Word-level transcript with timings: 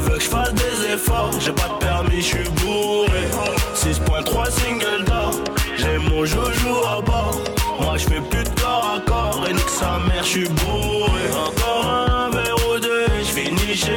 Elle 0.00 0.04
veut 0.04 0.16
que 0.18 0.22
je 0.22 0.28
fasse 0.28 0.54
des 0.54 0.92
efforts, 0.94 1.32
j'ai 1.40 1.50
pas 1.50 1.66
de 1.68 1.84
permis, 1.84 2.18
je 2.18 2.26
suis 2.36 2.48
bourré. 2.62 3.26
6.3 3.74 4.48
single 4.48 5.04
d'or, 5.04 5.32
j'ai 5.76 5.98
mon 5.98 6.24
joujou 6.24 6.76
à 6.88 7.00
bord. 7.00 7.36
Moi 7.80 7.96
je 7.96 8.04
fais 8.04 8.20
plus 8.20 8.44
de 8.44 8.60
corps 8.60 8.94
à 8.96 9.00
corps, 9.00 9.44
et 9.50 9.52
nique 9.52 9.68
sa 9.68 9.98
mère, 10.06 10.22
je 10.22 10.28
suis 10.28 10.48
bourré. 10.48 11.22
Encore 11.32 11.84
un 11.90 12.30
verre 12.30 12.54
ou 12.70 12.78
deux, 12.78 13.06
je 13.18 13.24
finis 13.24 13.74
chez 13.74 13.90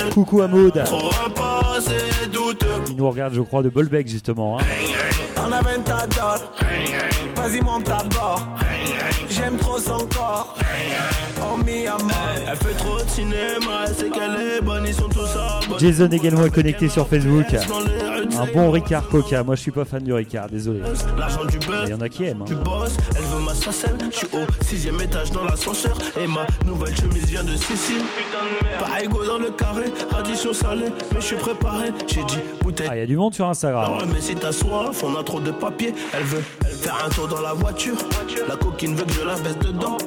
elle. 0.00 0.08
Coucou 0.14 0.40
à 0.40 0.48
Maud. 0.48 0.82
Trop 0.86 1.10
un 1.26 1.28
passé 1.28 1.98
douteux. 2.32 2.66
Il 2.88 2.96
nous 2.96 3.10
regarde, 3.10 3.34
je 3.34 3.42
crois, 3.42 3.62
de 3.62 3.68
Bolbec 3.68 4.08
justement. 4.08 4.58
hein. 4.58 4.62
On 5.36 5.52
a 5.52 5.60
20 5.60 5.82
ta 5.84 6.06
dot, 6.06 6.50
vas-y 7.36 7.60
monte 7.60 7.90
à 7.90 8.02
bord. 8.04 8.46
J'aime 9.28 9.56
trop 9.58 9.78
son 9.78 10.06
corps, 10.06 10.54
oh 11.42 11.56
mi 11.62 11.86
amor. 11.86 12.10
Elle 12.48 12.56
fait 12.56 12.74
trop 12.74 13.02
de 13.02 13.08
cinéma, 13.08 13.84
elle 13.86 13.94
sait 13.94 14.08
qu'elle 14.10 14.34
est 14.40 14.60
bonne, 14.62 14.84
ils 14.86 14.94
sont. 14.94 15.08
Jason 15.78 16.08
également 16.08 16.44
est 16.44 16.50
connecté 16.54 16.88
sur 16.88 17.08
Facebook. 17.08 17.46
Un 17.54 18.46
bon 18.52 18.70
Ricard 18.70 19.08
Coca. 19.08 19.42
Moi, 19.42 19.56
je 19.56 19.60
suis 19.60 19.70
pas 19.70 19.84
fan 19.84 20.02
du 20.02 20.12
Ricard, 20.12 20.48
désolé. 20.48 20.80
L'argent 21.18 21.44
du 21.44 21.58
buzz, 21.58 21.84
Il 21.86 21.90
y 21.90 21.94
en 21.94 22.00
a 22.00 22.08
qui 22.08 22.24
aiment. 22.24 22.44
tu 22.46 22.54
hein. 22.54 22.62
bosses, 22.64 22.96
elle 23.16 23.24
veut 23.24 23.44
ma 23.44 23.54
sacelle. 23.54 23.96
Je 24.10 24.16
suis 24.16 24.26
au 24.32 24.64
sixième 24.64 25.00
étage 25.00 25.30
dans 25.32 25.44
l'ascenseur. 25.44 25.96
Et 26.20 26.26
ma 26.26 26.46
nouvelle 26.66 26.96
chemise 26.96 27.26
vient 27.26 27.44
de 27.44 27.54
Sicile. 27.56 28.02
Pas 28.78 29.02
égaux 29.02 29.24
dans 29.24 29.38
le 29.38 29.50
carré, 29.50 29.84
addition 30.16 30.52
salée. 30.52 30.92
Mais 31.12 31.20
je 31.20 31.26
suis 31.26 31.36
préparé, 31.36 31.90
j'ai 32.06 32.24
dit 32.24 32.38
bouteille. 32.62 32.88
Ah, 32.90 32.96
il 32.96 33.00
y 33.00 33.02
a 33.02 33.06
du 33.06 33.16
monde 33.16 33.34
sur 33.34 33.46
Instagram. 33.48 33.92
Mais 34.12 34.20
si 34.20 34.34
t'as 34.34 34.52
soif, 34.52 35.02
on 35.04 35.16
a 35.16 35.22
trop 35.22 35.40
de 35.40 35.50
papier. 35.50 35.94
Elle 36.14 36.24
veut 36.24 36.42
faire 36.66 36.96
un 37.04 37.08
tour 37.10 37.28
dans 37.28 37.40
la 37.40 37.52
voiture. 37.52 37.96
La 38.48 38.56
coquine 38.56 38.94
veut 38.94 39.04
que 39.04 39.12
je 39.12 39.22
la 39.22 39.34
baisse 39.36 39.58
dedans. 39.58 39.98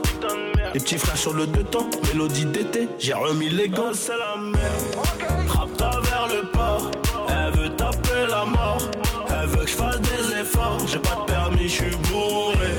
Les 0.73 0.79
petits 0.81 0.97
frères 0.97 1.15
sur 1.17 1.34
le 1.34 1.47
deux 1.47 1.63
temps, 1.63 1.87
mélodie 2.11 2.45
d'été, 2.45 2.89
j'ai 2.99 3.13
remis 3.13 3.49
les 3.49 3.70
gants. 3.70 3.93
C'est 3.93 4.11
la 4.11 4.35
merde. 4.41 5.24
Rapta 5.57 5.91
vers 6.03 6.27
le 6.27 6.47
port, 6.51 6.91
elle 7.29 7.51
veut 7.59 7.69
taper 7.69 8.27
la 8.29 8.45
mort. 8.45 8.77
Elle 9.29 9.48
veut 9.49 9.65
que 9.65 9.70
je 9.70 9.75
fasse 9.75 10.01
des 10.01 10.39
efforts, 10.41 10.79
j'ai 10.87 10.99
pas 10.99 11.15
de 11.15 11.31
permis, 11.31 11.70
je 11.70 11.84
suis 11.84 11.95
bourré. 12.09 12.71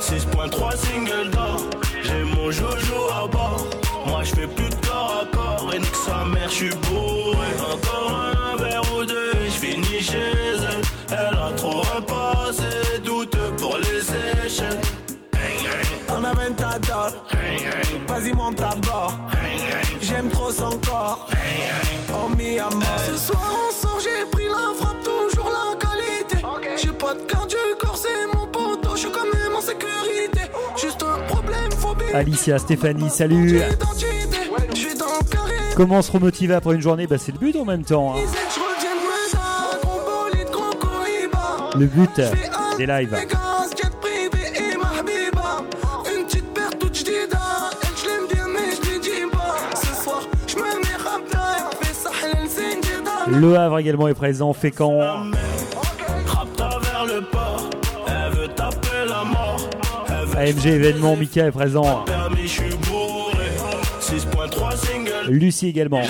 6.3 0.00 0.76
single 0.76 1.30
d'or, 1.30 1.60
j'ai 2.02 2.22
mon 2.24 2.50
joujou 2.50 3.02
à 3.12 3.26
bord. 3.26 3.66
Moi 4.06 4.22
je 4.22 4.34
fais 4.34 4.46
plus 4.46 4.68
de 4.68 4.86
corps 4.86 5.22
à 5.22 5.36
corps, 5.36 5.70
et 5.74 5.78
nique 5.78 5.94
sa 5.94 6.24
mère, 6.24 6.48
je 6.48 6.54
suis 6.54 6.74
bourré. 6.88 7.48
Encore 7.72 8.20
un 8.52 8.56
verre 8.56 8.82
ou 8.96 9.04
deux, 9.04 9.32
je 9.46 9.50
finis 9.50 10.00
chez 10.00 10.18
elle. 10.18 10.82
Elle 11.10 11.38
a 11.38 11.50
trop 11.56 11.82
un 11.96 12.02
passé 12.02 13.00
douteux 13.04 13.52
pour 13.58 13.78
les 13.78 14.46
échelles. 14.46 14.80
On 16.08 16.24
a 16.24 16.32
20 16.32 16.52
ta 16.56 16.78
dot, 16.78 17.14
vas-y 18.08 18.32
monte 18.32 18.60
à 18.60 18.74
bord. 18.76 19.14
J'aime 20.00 20.28
trop 20.28 20.50
son 20.50 20.78
corps, 20.78 21.26
suis 29.04 29.12
quand 29.12 29.24
même 29.24 29.54
en 29.56 29.60
sécurité. 29.60 30.50
Juste 30.80 31.02
un 31.02 31.20
problème, 31.32 31.68
bien 31.98 32.18
Alicia, 32.18 32.58
Stéphanie, 32.58 33.10
salut. 33.10 33.58
le 33.58 33.60
Comment 35.76 36.02
se 36.02 36.12
remotiver 36.12 36.54
après 36.54 36.74
une 36.74 36.80
journée? 36.80 37.06
Bah, 37.06 37.16
c'est 37.18 37.32
le 37.32 37.38
but 37.38 37.56
en 37.56 37.64
même 37.64 37.84
temps. 37.84 38.14
hein. 38.16 38.20
Le 41.76 41.86
but 41.86 42.20
des 42.78 42.86
lives. 42.86 43.10
Vegas, 43.10 43.70
jet 43.76 43.90
privé 44.00 44.52
et 44.54 44.76
ma 44.76 45.00
habiba. 45.00 45.64
AMG 60.36 60.66
événement. 60.66 61.16
Mika 61.16 61.46
est 61.46 61.50
présent. 61.50 62.04
permis, 62.04 62.42
je 62.42 62.48
suis 62.48 62.76
bourré. 62.88 63.46
6.3 64.00 64.76
single. 64.76 65.10
Lucie 65.28 65.68
également. 65.68 66.02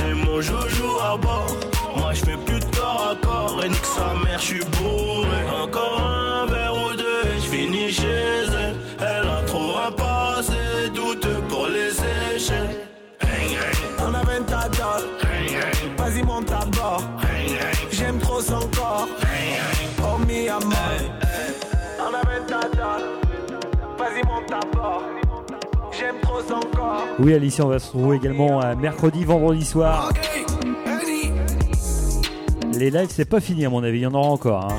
Oui, 27.21 27.33
Alicia, 27.35 27.65
on 27.65 27.69
va 27.69 27.79
se 27.79 27.87
retrouver 27.93 28.17
également 28.17 28.63
euh, 28.65 28.75
mercredi, 28.75 29.25
vendredi 29.25 29.65
soir. 29.65 30.11
Les 32.77 32.91
lives, 32.91 33.11
c'est 33.11 33.25
pas 33.25 33.41
fini 33.41 33.65
à 33.65 33.71
mon 33.71 33.85
avis. 33.85 33.99
Il 33.99 34.03
y 34.03 34.07
en 34.07 34.15
aura 34.15 34.29
encore. 34.31 34.65
hein. 34.73 34.77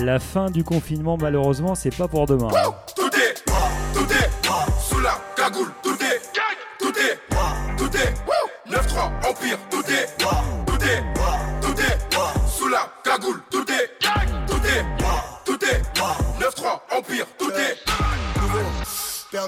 La 0.00 0.18
fin 0.18 0.50
du 0.50 0.62
confinement, 0.64 1.16
malheureusement, 1.18 1.74
c'est 1.74 1.94
pas 1.96 2.06
pour 2.08 2.26
demain. 2.26 2.48
hein. 2.54 3.05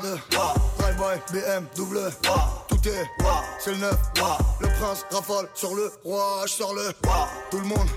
Paire 0.00 0.10
de 0.10 0.18
Drive-by, 0.78 1.32
BM, 1.32 1.66
double. 1.74 2.10
Tout 2.68 2.88
est, 2.88 3.06
c'est 3.58 3.70
le 3.72 3.78
neuf. 3.78 3.96
Le 4.60 4.68
prince 4.78 5.04
rafale 5.10 5.48
sur 5.54 5.74
le 5.74 5.90
roi 6.04 6.42
Je 6.46 6.52
sors 6.52 6.74
le, 6.74 6.92
tout 7.50 7.58
le 7.58 7.66
monde. 7.66 7.88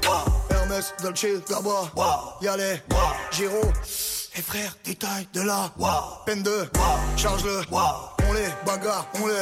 Hermès, 0.49 0.93
Dolce, 1.01 1.25
Gabbana 1.49 1.91
Y'a 2.41 2.57
les, 2.57 2.81
Giro. 3.31 3.61
Et 4.35 4.41
frère, 4.41 4.75
détail 4.85 5.27
de 5.33 5.41
la 5.41 5.71
Peine 6.25 6.41
de, 6.43 6.69
charge-le 7.17 7.61
On 8.29 8.33
les 8.33 8.47
bagarre, 8.65 9.07
on 9.15 9.27
les 9.27 9.33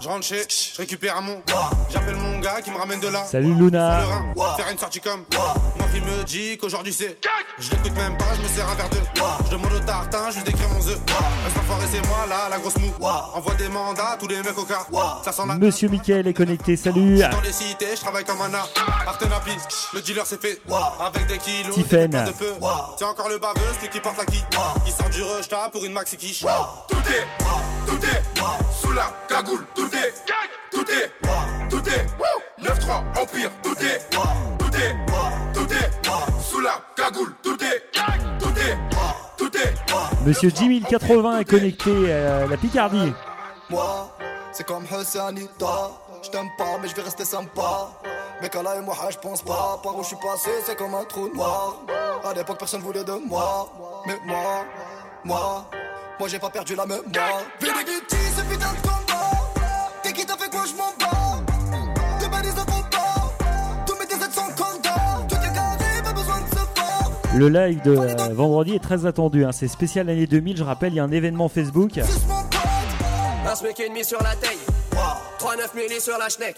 Je 0.00 0.08
rentre 0.08 0.24
chez, 0.24 0.42
je 0.48 0.78
récupère 0.78 1.16
un 1.16 1.20
mon, 1.20 1.42
j'appelle 1.90 2.16
mon 2.16 2.38
gars 2.40 2.60
qui 2.62 2.70
me 2.70 2.76
ramène 2.76 3.00
de 3.00 3.08
là. 3.08 3.24
Salut 3.24 3.54
Luna. 3.54 4.04
Rein, 4.04 4.56
faire 4.56 4.68
une 4.70 4.78
sortie 4.78 5.00
comme. 5.00 5.24
Mon 5.78 5.86
fils 5.88 6.02
me 6.02 6.24
dit 6.24 6.58
qu'aujourd'hui 6.58 6.92
c'est 6.92 7.18
Je 7.58 7.70
l'écoute 7.70 7.94
même 7.96 8.16
pas, 8.16 8.26
je 8.36 8.42
me 8.42 8.48
sers 8.48 8.68
un 8.68 8.74
verre 8.74 8.90
de. 8.90 8.96
Je 9.46 9.50
demande 9.50 9.72
au 9.72 9.80
tartin, 9.80 10.30
je 10.30 10.36
lui 10.36 10.44
décris 10.44 10.64
mon 10.72 10.78
œuf 10.78 10.98
Reste 11.44 11.58
enfoiré 11.58 11.86
c'est 11.90 12.06
moi 12.06 12.26
là, 12.28 12.48
la 12.50 12.58
grosse 12.58 12.76
mou 12.78 12.92
Envoie 13.34 13.54
des 13.54 13.68
mandats, 13.68 14.16
tous 14.18 14.28
les 14.28 14.42
mecs 14.42 14.58
au 14.58 14.64
cas. 14.64 14.86
Ça 15.24 15.32
sent 15.32 15.42
la 15.46 15.54
Monsieur 15.54 15.88
Mickaël 15.88 16.26
est 16.26 16.34
connecté. 16.34 16.76
Salut. 16.76 17.18
Dans 17.18 17.40
les 17.40 17.52
cités, 17.52 17.94
je 17.94 18.00
travaille 18.00 18.24
comme 18.24 18.40
un 18.40 18.52
art. 18.54 18.68
Artenapis, 19.06 19.58
le 19.92 20.00
dealer 20.00 20.26
c'est 20.26 20.40
fait 20.40 20.60
Avec 21.00 21.26
des 21.26 21.38
kilos, 21.38 21.76
des 21.76 22.08
de 22.08 22.32
peu 22.32 22.52
C'est 22.98 23.04
encore 23.04 23.28
le 23.28 23.38
baveux, 23.38 23.60
celui 23.76 23.88
qui 23.88 24.00
porte 24.00 24.18
la 24.18 24.24
qui 24.24 24.42
Qui 24.84 24.92
sort 24.92 25.08
du 25.10 25.22
rush 25.22 25.50
là 25.50 25.68
pour 25.70 25.84
une 25.84 25.92
maxi 25.92 26.16
quiche. 26.16 26.44
Tout 26.88 26.96
est, 26.96 27.73
tout 27.86 28.06
est, 28.06 28.22
sous 28.80 28.92
la 28.92 29.12
cagoule, 29.28 29.64
tout 29.74 29.88
est, 29.94 30.14
tout 30.70 30.84
est, 30.90 31.10
tout 31.68 31.88
est, 31.88 32.06
9-3, 32.62 33.20
Empire, 33.20 33.50
tout 33.62 33.76
est, 33.78 34.08
tout 34.10 34.76
est, 34.76 34.96
tout 35.52 35.72
est, 35.72 35.90
sous 36.42 36.60
la 36.60 36.80
cagoule, 36.96 37.34
tout 37.42 37.56
est, 37.62 37.82
tout 38.38 38.48
est, 38.58 38.78
tout 39.36 39.56
est, 39.56 40.24
Monsieur 40.26 40.50
Jimmy 40.54 40.80
80 40.80 41.40
est 41.40 41.44
connecté 41.44 42.12
à 42.12 42.46
la 42.46 42.56
Picardie. 42.56 43.12
Moi, 43.68 44.16
c'est 44.52 44.64
comme 44.64 44.84
Hussanita 44.84 45.90
Je 46.22 46.30
t'aime 46.30 46.48
pas 46.56 46.78
mais 46.80 46.88
je 46.88 46.94
vais 46.94 47.02
rester 47.02 47.24
sympa. 47.24 47.90
Mais 48.40 48.50
là 48.62 48.76
et 48.76 48.80
moi 48.80 48.96
je 49.10 49.18
pense 49.18 49.42
pas. 49.42 49.78
Par 49.82 49.96
où 49.96 50.02
je 50.02 50.08
suis 50.08 50.16
passé 50.16 50.50
c'est 50.64 50.76
comme 50.76 50.94
un 50.94 51.04
trou 51.04 51.28
noir. 51.34 51.80
À 52.24 52.32
l'époque 52.32 52.58
personne 52.58 52.80
voulait 52.80 53.04
de 53.04 53.12
moi. 53.12 53.70
Mais 54.06 54.16
moi, 54.24 54.64
moi 55.24 55.66
Moi 56.18 56.28
j'ai 56.28 56.38
pas 56.38 56.50
perdu 56.50 56.74
la 56.74 56.86
mémoire 56.86 57.02
Vénéguiti 57.60 58.16
ce 58.36 58.42
putain 58.42 58.72
de 58.72 58.80
combat 58.80 59.30
T'es 60.02 60.12
qui 60.12 60.24
t'as 60.24 60.36
fait 60.36 60.50
quoi 60.50 60.62
je 60.66 60.72
m'en 60.76 60.92
bats 60.98 61.42
Deux 62.20 62.28
balises 62.28 62.54
de 62.54 62.60
combat 62.60 63.32
Tous 63.86 63.94
mes 63.98 64.06
DZ 64.06 64.32
sont 64.32 64.52
cordons 64.56 65.26
Tout 65.28 65.34
est 65.36 65.54
carré 65.54 66.02
pas 66.02 66.12
besoin 66.12 66.40
de 66.40 66.46
se 66.48 66.54
voir 66.54 67.10
Le 67.34 67.48
live 67.48 67.82
de 67.82 67.96
euh, 67.96 68.34
vendredi 68.34 68.74
est 68.76 68.82
très 68.82 69.06
attendu. 69.06 69.44
hein. 69.44 69.50
C'est 69.52 69.68
spécial 69.68 70.06
l'année 70.06 70.26
2000. 70.26 70.56
Je 70.58 70.62
rappelle, 70.62 70.92
il 70.92 70.96
y 70.96 71.00
a 71.00 71.04
un 71.04 71.10
événement 71.10 71.48
Facebook. 71.48 71.98
Un 71.98 73.54
SMIC 73.54 73.80
et 73.80 73.88
demi 73.88 74.04
sur 74.04 74.22
la 74.22 74.34
taille. 74.36 74.56
3-9 75.40 75.76
milli 75.76 76.00
sur 76.00 76.16
la 76.16 76.28
schneck. 76.28 76.56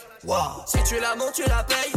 Si 0.66 0.78
tu 0.84 1.00
la 1.00 1.16
montes, 1.16 1.32
tu 1.34 1.42
la 1.48 1.64
payes. 1.64 1.92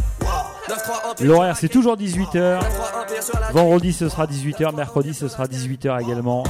9-3 0.70 1.12
empire. 1.12 1.28
L'horaire, 1.28 1.58
c'est 1.58 1.68
toujours 1.68 1.96
18h. 1.98 2.34
9-3 2.34 2.60
empire 3.04 3.24
sur 3.24 3.40
la 3.40 3.52
Vendredi, 3.52 3.94
ce 3.94 4.08
sera 4.10 4.26
18h. 4.26 4.74
Mercredi, 4.76 5.14
ce 5.14 5.28
sera 5.28 5.46
18h 5.46 6.02
également 6.02 6.44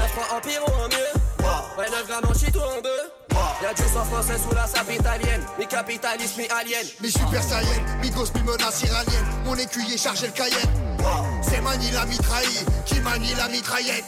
je 2.34 2.38
suis. 2.38 2.52
Ah. 3.36 3.56
Y'a 3.62 3.74
du 3.74 3.84
sang 3.84 4.04
français 4.06 4.38
sous 4.38 4.54
la 4.56 4.66
sape 4.68 4.92
italienne, 4.92 5.42
mi 5.58 5.68
capitaliste, 5.68 6.38
mi 6.38 6.48
alien. 6.50 6.86
Mi 7.02 7.12
super 7.12 7.44
saïenne, 7.44 7.84
mi 8.02 8.10
gosse, 8.10 8.34
mi 8.36 8.42
menace 8.44 8.82
iranienne. 8.84 9.26
Mon 9.46 9.56
écuyer 9.56 9.98
chargé 9.98 10.28
le 10.28 10.34
cayenne. 10.34 10.98
Ah. 11.06 11.24
C'est 11.42 11.62
Mani 11.62 11.92
la 11.92 12.06
mitraille 12.06 12.66
qui 12.86 13.00
manie 13.02 13.34
la 13.36 13.48
mitraillette? 13.48 14.04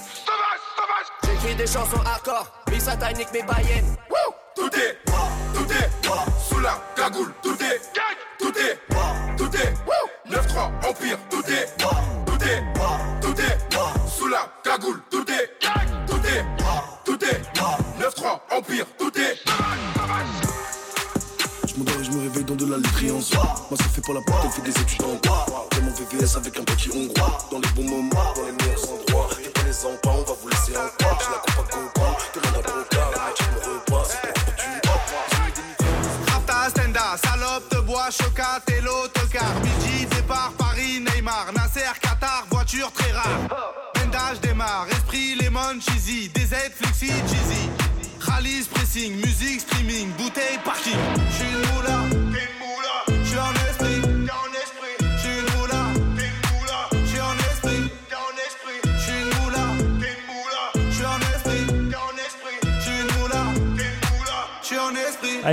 J'écris 1.24 1.56
des 1.56 1.68
chansons 1.68 2.02
hardcore, 2.06 2.52
mi 2.72 2.80
satanique, 2.80 3.32
mi 3.34 3.44
païenne. 3.44 3.96
Tout 4.56 4.70
est, 4.76 5.00
tout 5.54 5.72
est, 5.72 5.90
ah. 6.12 6.26
sous 6.50 6.60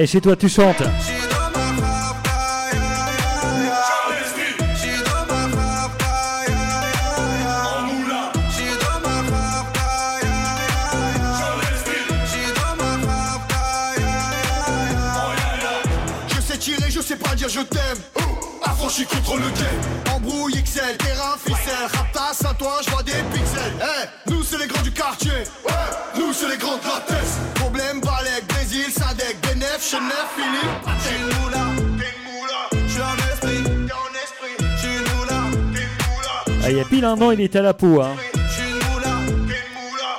chez 0.08 0.22
toi 0.22 0.34
tu 0.36 0.48
chantes. 0.48 0.82
Ah, 36.62 36.70
il 36.70 36.76
y 36.76 36.80
a 36.80 36.84
pile 36.84 37.04
un 37.06 37.18
an, 37.22 37.30
il 37.30 37.40
était 37.40 37.60
à 37.60 37.62
la 37.62 37.72
peau. 37.72 38.02
Hein. 38.02 38.14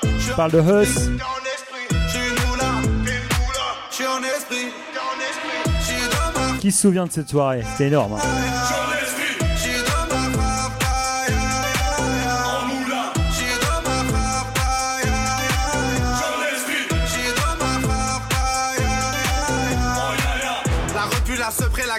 Je 0.03 0.33
parle 0.33 0.51
de 0.51 0.59
Huss. 0.59 1.09
Qui 6.59 6.71
se 6.71 6.81
souvient 6.81 7.05
de 7.05 7.11
cette 7.11 7.29
soirée? 7.29 7.63
C'était 7.71 7.87
énorme. 7.89 8.13
Hein. 8.13 8.78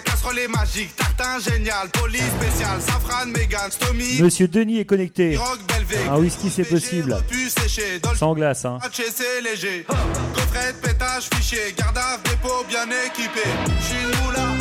la 0.05 0.11
casserole 0.13 0.39
est 0.39 0.49
magique, 0.49 0.97
tartin 0.97 1.39
génial, 1.41 1.89
police 1.91 2.23
spéciale, 2.23 2.81
safran, 2.81 3.27
mégane, 3.27 3.71
stomy. 3.71 4.21
Monsieur 4.21 4.49
Denis 4.49 4.81
est 4.81 4.85
connecté. 4.85 5.39
Un 6.09 6.19
whisky 6.19 6.51
c'est 6.51 6.65
possible. 6.65 7.17
Sans 8.17 8.35
glace, 8.35 8.65
hein. 8.65 8.79
c'est 8.93 9.41
léger. 9.43 9.85
Coffret, 10.35 10.75
pétage, 10.83 11.29
fichier, 11.35 11.75
garde 11.77 11.99
dépôt 12.25 12.65
bien 12.69 12.87
équipé. 13.07 13.43
Je 13.81 13.85
suis. 13.87 14.60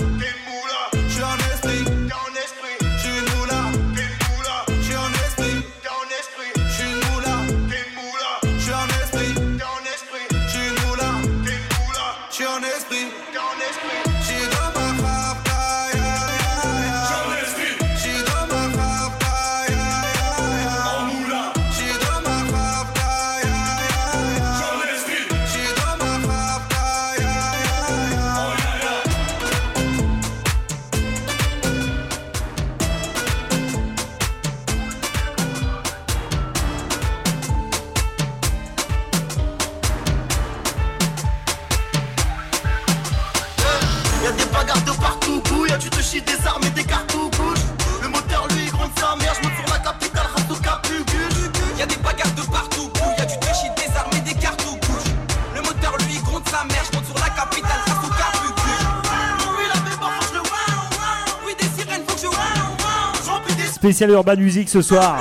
spécial 63.89 64.11
Urban 64.11 64.35
Music 64.35 64.69
ce 64.69 64.83
soir. 64.83 65.17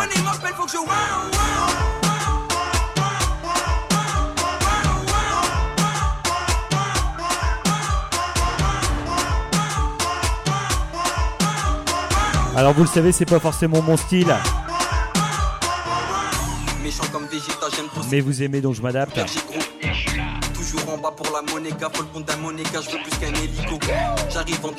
Alors 12.54 12.74
vous 12.74 12.82
le 12.82 12.88
savez, 12.88 13.10
c'est 13.12 13.24
pas 13.24 13.38
forcément 13.38 13.80
mon 13.80 13.96
style. 13.96 14.34
Mais 18.10 18.20
vous 18.20 18.42
aimez 18.42 18.60
donc 18.60 18.74
je 18.74 18.82
m'adapte. 18.82 19.18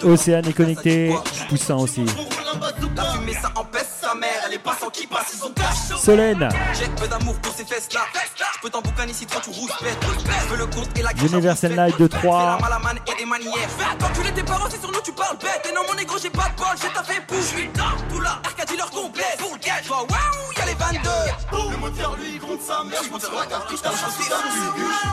Océane 0.04 0.48
est 0.48 0.54
connecté, 0.54 1.16
je 1.34 1.48
pousse 1.48 1.62
ça 1.62 1.76
aussi 1.76 2.06
les 4.50 4.60
passants 4.60 4.90
qui 4.90 5.06
passent, 5.08 5.34
ils 5.36 5.44
ont 5.46 5.52
cash. 5.52 6.00
Solène. 6.02 6.50
J'ai 6.74 6.88
peu 6.90 7.08
d'amour 7.08 7.36
pour 7.42 7.54
ces 7.54 7.66
fesses 7.66 7.90
là. 7.94 8.02
Je 8.56 8.62
peux 8.62 8.70
t'emboucaner 8.70 9.14
si 9.14 9.26
toi 9.26 9.42
tu 9.44 9.50
rouges 9.50 9.72
bête. 9.82 9.98
Je 10.02 10.48
veux 10.48 10.58
le 10.58 10.66
compte 10.66 10.90
et 10.98 11.02
la 11.02 11.14
gueule. 11.14 11.28
Universal 11.32 11.72
Night 11.76 12.00
de 12.00 12.08
3. 12.08 12.40
C'est 12.40 12.46
la 12.46 12.58
malamane 12.70 13.00
et 13.08 13.16
des 13.20 13.26
manières. 13.26 13.70
Quand 14.00 14.10
tu 14.14 14.24
l'es 14.24 14.32
tes 14.32 14.44
parents, 14.44 14.68
c'est 14.70 14.80
sur 14.80 14.92
nous 14.92 15.02
tu 15.02 15.12
parles 15.12 15.38
bête. 15.38 15.68
Et 15.70 15.74
non, 15.74 15.82
mon 15.88 15.96
négro, 15.96 16.18
j'ai 16.22 16.30
pas 16.30 16.50
de 16.50 16.56
bol, 16.56 16.68
j'ai 16.82 16.90
ta 16.90 17.04
fait 17.04 17.22
bouche. 17.28 17.38
Je 17.40 17.58
suis 17.58 17.68
dans 17.70 17.96
tout 18.10 18.22
là. 18.22 18.40
Arcadie 18.44 18.78
leur 18.78 18.90
complète. 18.90 19.38
Pour 19.38 19.54
le 19.54 19.60
gage, 19.60 19.90
waouh, 19.90 20.08
y'a 20.58 20.66
les 20.66 20.74
22. 20.74 21.10
Le 21.72 21.78
moteur 21.78 22.16
lui, 22.18 22.34
il 22.36 22.40
compte 22.40 22.62
sa 22.62 22.84
mère. 22.84 23.02
Je 23.04 23.10
monte 23.10 23.22
sur 23.22 23.34
la 23.36 23.46
carte, 23.46 23.68
je 23.70 23.76
suis 23.76 23.84
dans 23.84 23.92
le 23.92 24.52
bûche. 24.76 25.04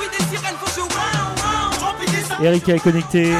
Oui, 0.00 0.06
des 0.10 0.24
sirènes, 0.24 0.56
faut 0.60 0.66
que 0.66 0.72
je 0.72 0.80
waouh. 0.80 1.34
Eric 2.42 2.68
est 2.68 2.78
connecté. 2.80 3.32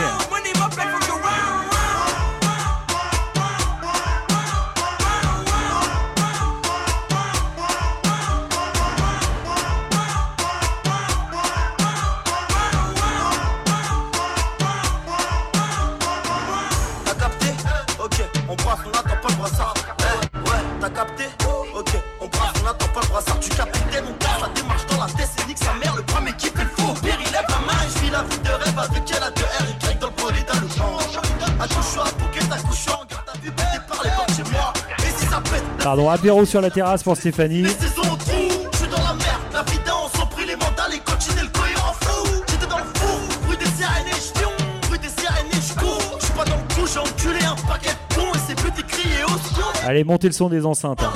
pardon, 35.95 36.11
apéro 36.11 36.45
sur 36.45 36.61
la 36.61 36.71
terrasse 36.71 37.05
pour 37.05 37.17
Stéphanie. 37.17 37.65
Allez, 49.87 50.03
montez 50.03 50.27
le 50.27 50.33
son 50.33 50.49
des 50.49 50.67
enceintes. 50.67 51.03
Hein. 51.03 51.13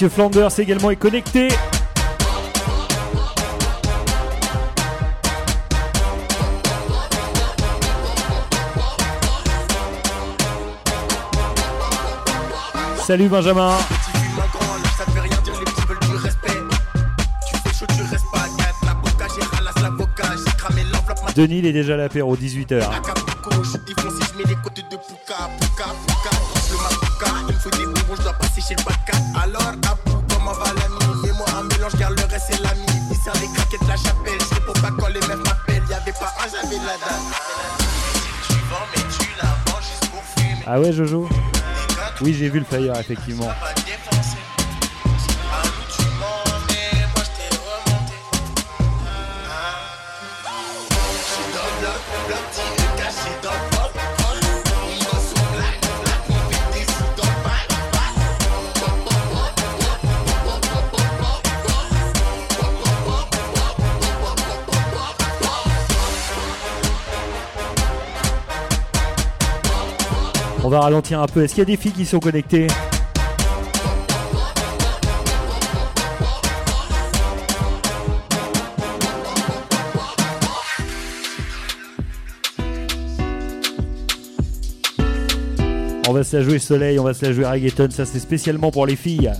Monsieur 0.00 0.14
Flanders 0.14 0.58
également 0.58 0.90
est 0.90 0.96
connecté. 0.96 1.48
Salut 12.96 13.28
Benjamin. 13.28 13.76
Denis, 21.36 21.58
il 21.58 21.66
est 21.66 21.72
déjà 21.72 21.92
à 21.92 21.96
l'apéro, 21.98 22.34
18h. 22.38 22.88
Ah 40.80 40.84
ouais, 40.84 40.92
Jojo 40.94 41.28
Oui, 42.22 42.32
j'ai 42.32 42.48
vu 42.48 42.58
le 42.58 42.64
flyer, 42.64 42.98
effectivement. 42.98 43.50
On 70.62 70.68
va 70.68 70.80
ralentir 70.80 71.20
un 71.20 71.26
peu. 71.26 71.42
Est-ce 71.42 71.54
qu'il 71.54 71.62
y 71.62 71.62
a 71.62 71.64
des 71.64 71.76
filles 71.76 71.92
qui 71.92 72.04
sont 72.04 72.20
connectées 72.20 72.66
On 86.06 86.12
va 86.12 86.24
se 86.24 86.36
la 86.36 86.42
jouer 86.42 86.58
soleil, 86.58 86.98
on 86.98 87.04
va 87.04 87.14
se 87.14 87.24
la 87.24 87.32
jouer 87.32 87.46
reggaeton, 87.46 87.88
ça 87.90 88.04
c'est 88.04 88.18
spécialement 88.18 88.70
pour 88.70 88.84
les 88.84 88.96
filles. 88.96 89.32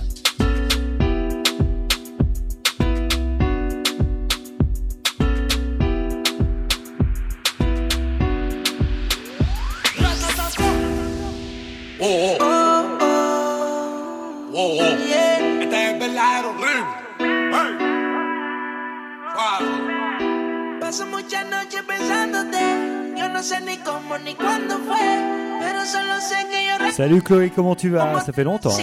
Chloé, 27.31 27.49
comment 27.49 27.75
tu 27.75 27.87
vas 27.87 28.19
Ça 28.19 28.33
fait 28.33 28.43
longtemps. 28.43 28.77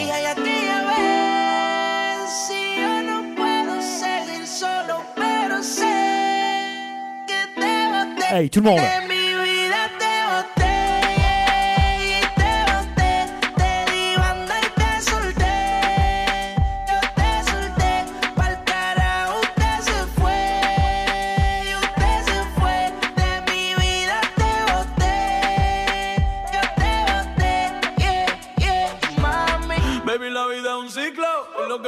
Hey, 8.31 8.49
tout 8.49 8.61
le 8.61 8.65
monde 8.65 9.08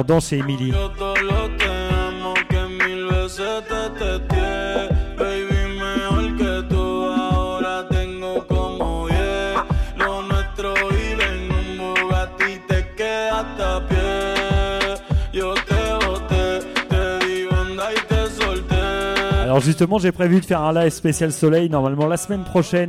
On 0.00 0.02
danse. 0.02 0.32
Alors 19.42 19.60
justement, 19.60 19.98
j'ai 19.98 20.12
prévu 20.12 20.40
de 20.40 20.46
faire 20.46 20.62
un 20.62 20.72
live 20.72 20.90
spécial 20.90 21.30
soleil 21.30 21.68
normalement 21.68 22.06
la 22.06 22.16
semaine 22.16 22.44
prochaine. 22.44 22.88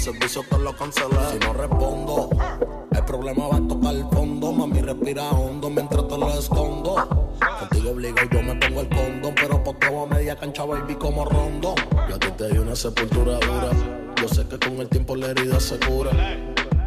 servicio 0.00 0.42
te 0.48 0.58
lo 0.58 0.74
cancelé. 0.74 1.16
Si 1.30 1.38
no 1.46 1.52
respondo, 1.52 2.30
el 2.90 3.04
problema 3.04 3.48
va 3.48 3.56
a 3.56 3.68
tocar 3.68 3.94
el 3.94 4.06
fondo. 4.08 4.52
Mami, 4.52 4.80
respira 4.80 5.30
hondo 5.30 5.68
mientras 5.68 6.08
te 6.08 6.16
lo 6.16 6.30
escondo. 6.30 7.36
Contigo 7.60 7.90
obligo, 7.90 8.16
yo 8.32 8.42
me 8.42 8.54
pongo 8.56 8.80
el 8.80 8.88
condón. 8.88 9.34
Pero 9.34 9.62
posteo 9.62 10.02
a 10.02 10.06
media 10.06 10.36
cancha, 10.36 10.64
baby, 10.64 10.94
como 10.94 11.24
rondo. 11.26 11.74
Yo 12.08 12.16
a 12.16 12.18
ti 12.18 12.28
te 12.36 12.48
di 12.48 12.58
una 12.58 12.74
sepultura 12.74 13.34
dura. 13.34 13.70
Yo 14.20 14.28
sé 14.28 14.46
que 14.48 14.58
con 14.58 14.78
el 14.78 14.88
tiempo 14.88 15.14
la 15.16 15.28
herida 15.28 15.60
se 15.60 15.78
cura. 15.78 16.10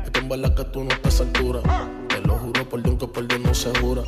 Es 0.04 0.10
que 0.10 0.20
en 0.20 0.30
verdad 0.30 0.56
que 0.56 0.64
tú 0.66 0.84
no 0.84 0.90
estás 0.92 1.20
a 1.20 1.24
altura. 1.24 1.62
Te 2.10 2.20
lo 2.22 2.36
juro 2.40 2.68
por 2.68 2.82
Dios 2.82 2.96
que 2.98 3.08
por 3.08 3.28
Dios 3.28 3.40
no 3.40 3.54
se 3.54 3.70
jura. 3.80 4.02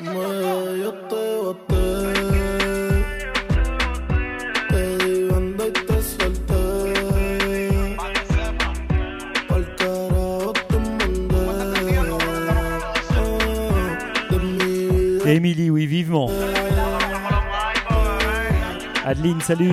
Me, 0.00 0.78
yo 0.78 0.94
te 1.08 1.42
bate. 1.42 2.17
Adeline, 19.08 19.40
salut. 19.40 19.72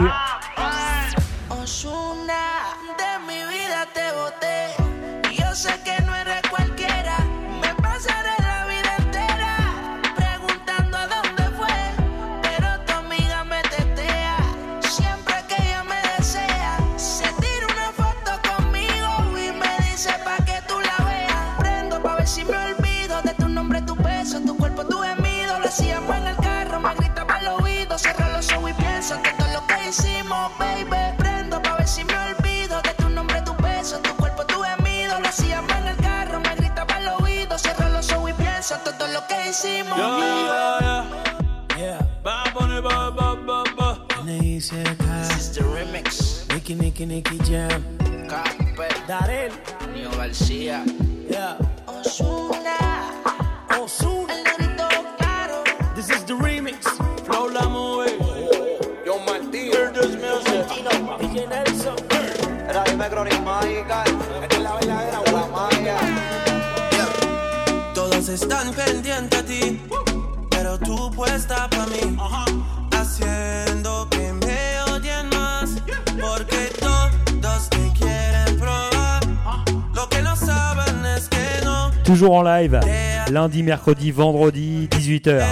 lundi, 83.36 83.64
mercredi, 83.64 84.12
vendredi, 84.12 84.88
18h. 84.92 85.44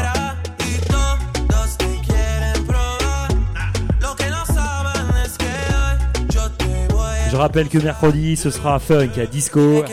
Je 7.29 7.35
rappelle 7.35 7.67
que 7.67 7.77
mercredi, 7.79 8.37
ce 8.37 8.51
sera 8.51 8.79
funk 8.79 9.19
à 9.21 9.25
disco. 9.25 9.83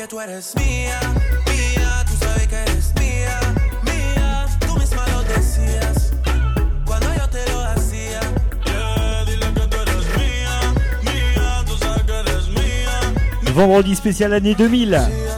Vendredi 13.53 13.96
spécial 13.96 14.33
année 14.33 14.55
2000. 14.55 15.30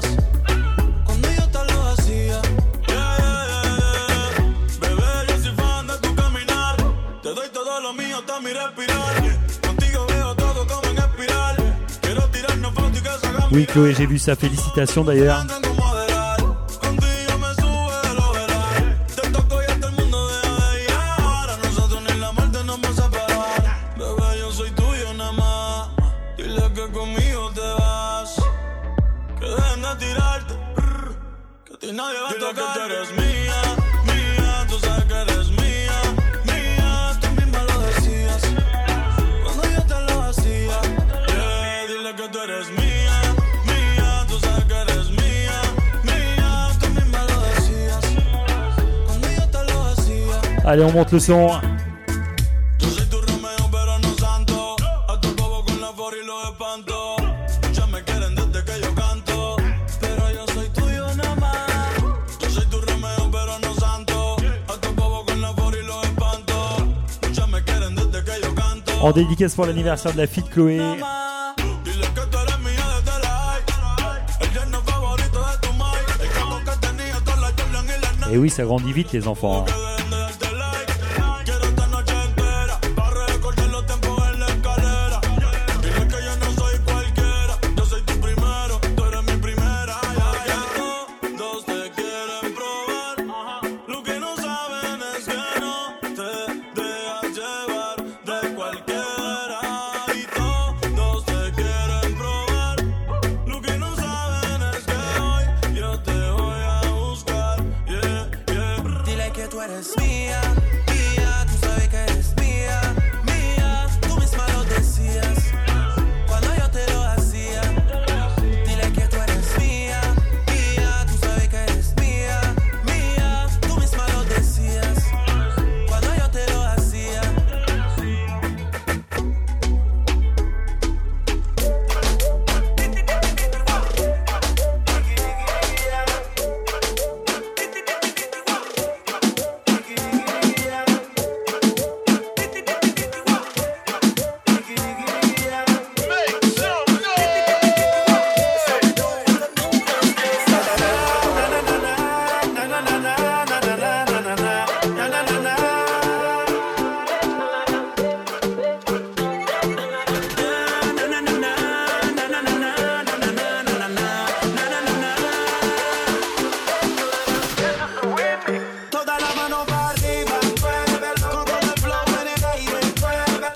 Oui, 13.53 13.67
Chloé, 13.67 13.95
j'ai 13.95 14.07
vu 14.07 14.19
sa 14.19 14.35
félicitation 14.35 15.05
d'ailleurs. 15.05 15.45
Allez, 50.73 50.85
on 50.85 50.91
monte 50.91 51.13
le 51.13 51.19
son. 51.19 51.51
En 69.03 69.11
dédicace 69.11 69.55
pour 69.55 69.67
l'anniversaire 69.67 70.15
de 70.15 70.17
la 70.17 70.27
fille 70.27 70.43
de 70.43 70.49
Chloé. 70.49 70.81
Et 78.33 78.39
oui, 78.39 78.49
ça 78.49 78.63
grandit 78.63 78.95
vite 78.95 79.13
les 79.13 79.29
enfants. 79.29 79.67
Hein. 79.69 79.92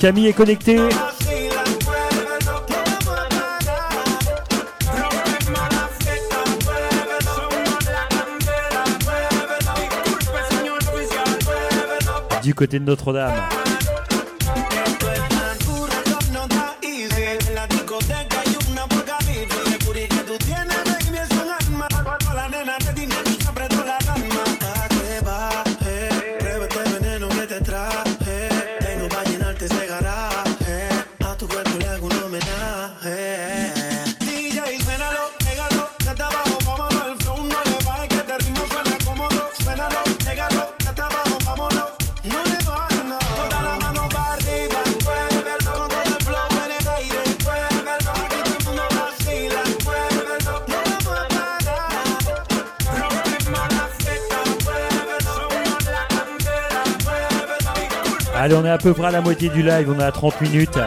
Camille 0.07 0.29
est 0.29 0.33
connectée. 0.35 0.79
Du 12.41 12.55
côté 12.55 12.79
de 12.79 12.85
Notre-Dame. 12.85 13.33
À 58.77 58.79
peu 58.79 58.93
près 58.93 59.11
la 59.11 59.23
moitié 59.23 59.49
du 59.49 59.63
live, 59.63 59.91
on 59.91 59.99
est 59.99 60.05
à 60.05 60.13
30 60.13 60.39
minutes. 60.43 60.79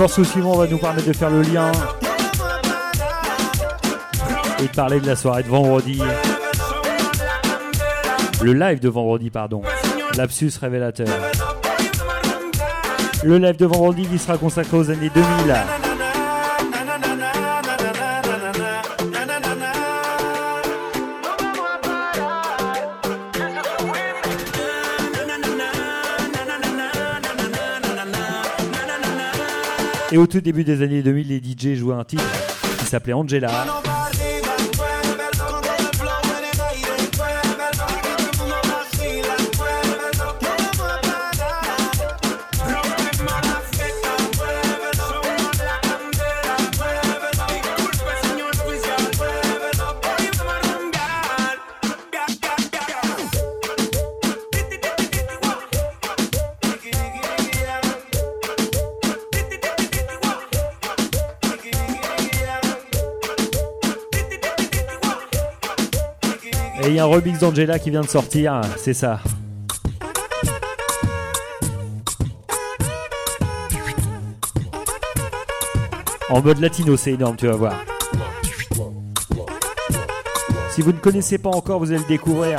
Morceau 0.00 0.24
suivant 0.24 0.56
va 0.56 0.66
nous 0.66 0.78
permettre 0.78 1.08
de 1.08 1.12
faire 1.12 1.28
le 1.28 1.42
lien 1.42 1.70
et 4.58 4.62
de 4.62 4.68
parler 4.68 4.98
de 4.98 5.06
la 5.06 5.14
soirée 5.14 5.42
de 5.42 5.48
vendredi. 5.48 6.00
Le 8.40 8.54
live 8.54 8.80
de 8.80 8.88
vendredi, 8.88 9.28
pardon. 9.28 9.60
Lapsus 10.16 10.52
révélateur. 10.58 11.06
Le 13.24 13.36
live 13.36 13.56
de 13.56 13.66
vendredi 13.66 14.06
qui 14.06 14.18
sera 14.18 14.38
consacré 14.38 14.78
aux 14.78 14.90
années 14.90 15.10
2000. 15.14 15.79
Et 30.12 30.18
au 30.18 30.26
tout 30.26 30.40
début 30.40 30.64
des 30.64 30.82
années 30.82 31.02
2000, 31.02 31.28
les 31.28 31.38
DJ 31.38 31.78
jouaient 31.78 31.94
un 31.94 32.04
titre 32.04 32.24
qui 32.78 32.84
s'appelait 32.84 33.12
Angela. 33.12 33.50
Il 66.90 66.96
y 66.96 66.98
a 66.98 67.04
un 67.04 67.06
remix 67.06 67.38
d'Angela 67.38 67.78
qui 67.78 67.90
vient 67.90 68.00
de 68.00 68.08
sortir, 68.08 68.60
c'est 68.76 68.94
ça. 68.94 69.20
En 76.28 76.42
mode 76.42 76.58
latino, 76.58 76.96
c'est 76.96 77.12
énorme, 77.12 77.36
tu 77.36 77.46
vas 77.46 77.54
voir. 77.54 77.74
Si 80.72 80.82
vous 80.82 80.90
ne 80.90 80.98
connaissez 80.98 81.38
pas 81.38 81.50
encore, 81.50 81.78
vous 81.78 81.92
allez 81.92 82.00
le 82.00 82.08
découvrir. 82.08 82.58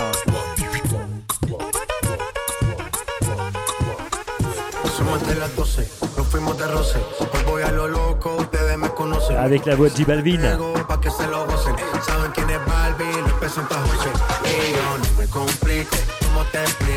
Somos 4.97 5.17
de 5.27 5.39
las 5.39 5.53
12, 5.57 5.81
nos 6.17 6.23
fuimos 6.23 6.53
de 6.53 6.63
roce. 6.63 6.95
Hoy 7.19 7.43
voy 7.45 7.63
a 7.63 7.71
lo 7.71 7.85
loco, 7.89 8.37
ustedes 8.39 8.77
me 8.77 8.87
conocen. 8.87 9.35
Avec 9.35 9.65
la 9.65 9.75
voix 9.75 9.89
de 9.89 9.95
J 9.97 10.05
Balvin. 10.05 10.39
Llego 13.51 13.67
pa' 13.67 13.67
que 13.67 13.67
se 13.67 13.67
lo 13.67 13.67
gocen. 13.67 13.67
Saben 13.67 13.67
quién 13.67 13.67
es 13.67 13.67
Balvin, 13.67 13.67
representa 13.67 13.75
a 13.75 13.87
José. 13.87 14.09
Y 14.45 14.71
yo 14.71 14.97
no 14.97 15.17
me 15.17 15.27
complico, 15.27 15.97
¿cómo 16.21 16.45
te 16.45 16.63
explico? 16.63 16.90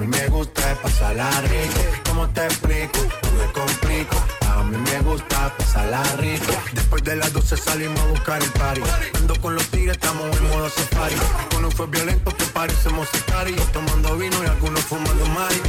A 0.00 0.02
mí 0.02 0.08
me 0.08 0.28
gusta 0.28 0.62
pasarla 0.82 1.28
rico. 1.42 1.80
¿Cómo 2.08 2.26
te 2.30 2.42
explico? 2.46 3.00
No 3.22 3.32
me 3.32 3.52
complico. 3.52 4.16
A 4.48 4.62
mí 4.62 4.78
me 4.78 4.98
gusta 5.00 5.54
pasarla 5.58 6.02
rico. 6.16 6.54
Después 6.72 7.04
de 7.04 7.16
las 7.16 7.30
12 7.34 7.54
salimos 7.58 8.00
a 8.00 8.06
buscar 8.06 8.42
el 8.42 8.50
party. 8.52 8.80
Ando 9.18 9.38
con 9.42 9.56
los 9.56 9.66
tigres, 9.66 9.98
estamos 9.98 10.34
en 10.38 10.48
modo 10.48 10.70
safari. 10.70 11.16
Uno 11.58 11.70
fue 11.70 11.86
violento 11.88 12.34
que 12.34 12.44
parecemos 12.46 13.10
sicari. 13.10 13.52
Tomando 13.74 14.16
vino 14.16 14.42
y 14.42 14.46
algunos 14.46 14.80
fumando 14.80 15.26
mari. 15.26 15.60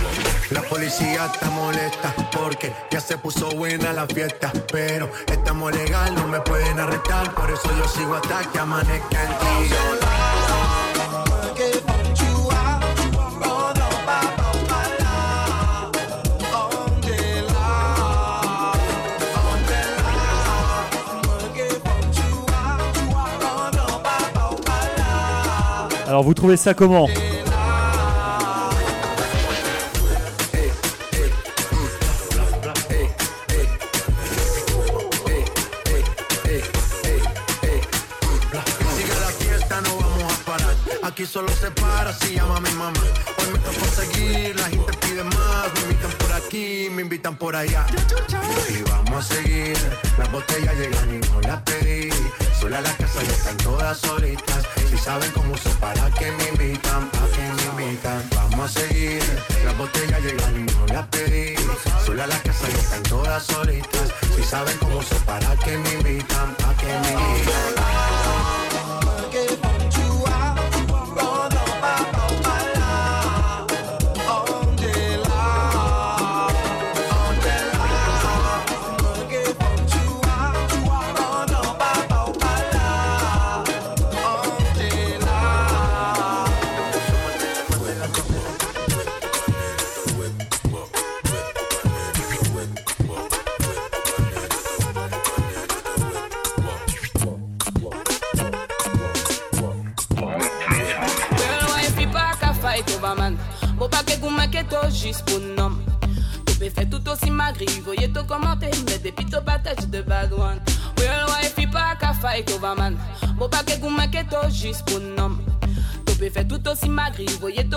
La 0.52 0.62
policía 0.62 1.26
está 1.26 1.50
molesta 1.50 2.16
porque 2.32 2.74
ya 2.90 3.02
se 3.02 3.18
puso 3.18 3.50
buena 3.50 3.92
la 3.92 4.08
fiesta. 4.08 4.54
Pero 4.72 5.12
estamos 5.28 5.74
legal, 5.76 6.16
no 6.16 6.30
me 6.30 6.40
pueden 6.40 6.80
arrestar. 6.80 7.36
Por 7.36 7.52
eso 7.52 7.70
yo 7.78 7.86
sigo 7.90 8.16
hasta 8.16 8.50
que 8.50 8.60
amanezca 8.60 9.24
el 9.24 9.68
día. 9.68 10.21
Alors 26.12 26.24
vous 26.24 26.34
trouvez 26.34 26.58
ça 26.58 26.74
comment. 26.74 27.08
Aquí 41.02 41.26
solo 41.26 41.48
se 41.54 41.72
para 41.72 42.12
si 42.12 42.36
llama 42.36 42.60
mi 42.60 42.72
mamá. 42.72 42.92
Hoy 43.38 43.54
me 43.54 43.60
toca 43.60 43.86
seguir, 43.96 44.54
la 44.58 44.64
gente 44.64 44.92
pide 45.00 45.24
más. 45.24 45.74
Me 45.76 45.82
invitan 45.84 46.12
por 46.20 46.34
aquí, 46.34 46.90
me 46.92 47.02
invitan 47.04 47.36
por 47.38 47.56
allá. 47.56 47.86
Y 48.70 48.82
vamos 48.84 49.32
a 49.32 49.34
seguir. 49.36 49.78
Las 50.18 50.30
botellas 50.30 50.76
llegan 50.76 51.16
y 51.16 51.20
no 51.30 51.40
las 51.48 51.62
pedí. 51.62 52.10
Sola 52.60 52.82
la 52.82 52.92
casa 52.98 53.24
ya 53.24 53.32
están 53.32 53.56
todas 53.58 53.98
solitas. 53.98 54.68
Si 54.90 54.98
saben 54.98 55.32
cómo 55.32 55.54
uso 55.54 55.71
saben 64.52 64.78
cómo 64.80 64.98
uso 64.98 65.16
para 65.26 65.41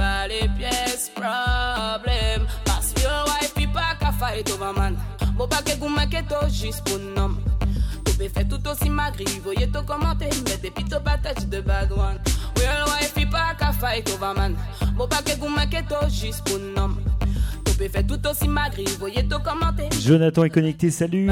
pas 0.00 0.26
les 0.28 0.48
pièces 0.56 1.10
Problem 1.14 2.46
Parce 2.64 2.92
que 2.92 3.02
your 3.02 3.24
wife 3.26 3.52
il 3.58 3.68
pas 3.68 3.94
qu'à 4.00 4.12
fight 4.12 4.50
over 4.50 4.72
man 4.76 4.96
Mo 5.36 5.46
pa 5.46 5.60
ke 5.64 5.76
goumen 5.80 6.08
ke 6.12 6.22
to 6.28 6.40
jis 6.52 6.80
pou 6.84 6.98
nom. 7.00 7.36
To 8.04 8.12
pe 8.18 8.28
fe 8.28 8.44
tout 8.48 8.66
aussi 8.68 8.90
magri 8.90 9.28
Voye 9.44 9.68
to 9.72 9.82
komante 9.88 10.28
Mais 10.46 10.60
depi 10.64 10.84
to 10.88 11.00
batech 11.00 11.48
de 11.48 11.60
bad 11.60 11.92
one 11.92 12.18
Real 12.56 12.84
wife 12.88 13.14
il 13.16 13.28
pas 13.28 13.54
qu'à 13.58 13.72
fight 13.72 14.08
over 14.14 14.34
man 14.36 14.56
Mo 14.96 15.06
pa 15.06 15.22
ke 15.24 15.36
goumen 15.40 15.68
ke 15.72 15.84
to 15.88 16.00
jis 16.08 16.40
pou 16.44 16.58
nom. 16.58 16.96
To 17.64 17.76
pe 17.76 17.88
fe 17.88 18.04
tout 18.04 18.26
aussi 18.28 18.48
magri 18.48 18.88
Voye 18.98 19.26
to 19.28 19.38
komante 19.44 19.88
Jonathan 20.00 20.44
est 20.44 20.50
connecté, 20.50 20.90
salut. 20.90 21.28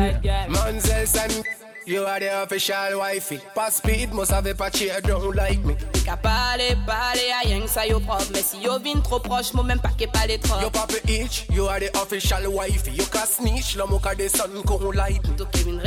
You 1.88 2.04
are 2.04 2.20
the 2.20 2.42
official 2.42 2.98
wifey. 2.98 3.40
Pas 3.54 3.70
speed, 3.70 4.12
moi 4.12 4.26
savais 4.26 4.52
pas 4.52 4.70
cheer, 4.70 5.00
don't 5.00 5.34
like 5.34 5.64
me. 5.64 5.74
Yo 7.88 8.00
prod 8.00 8.28
Mais 8.34 8.42
si 8.42 8.58
yo 8.62 8.78
vin 8.78 9.00
trop 9.00 9.20
proche, 9.20 9.54
mo 9.54 9.62
même 9.62 9.80
pas 9.80 9.92
ke 9.96 10.06
pale 10.12 10.38
trop 10.38 10.60
Yo 10.60 10.68
papa 10.68 10.96
itch, 11.08 11.46
you 11.50 11.66
are 11.66 11.80
the 11.80 11.88
official 11.96 12.52
wifey. 12.52 12.90
You 12.90 13.06
can 13.10 13.24
snitch, 13.24 13.74
light. 13.74 15.22
Vin 15.64 15.80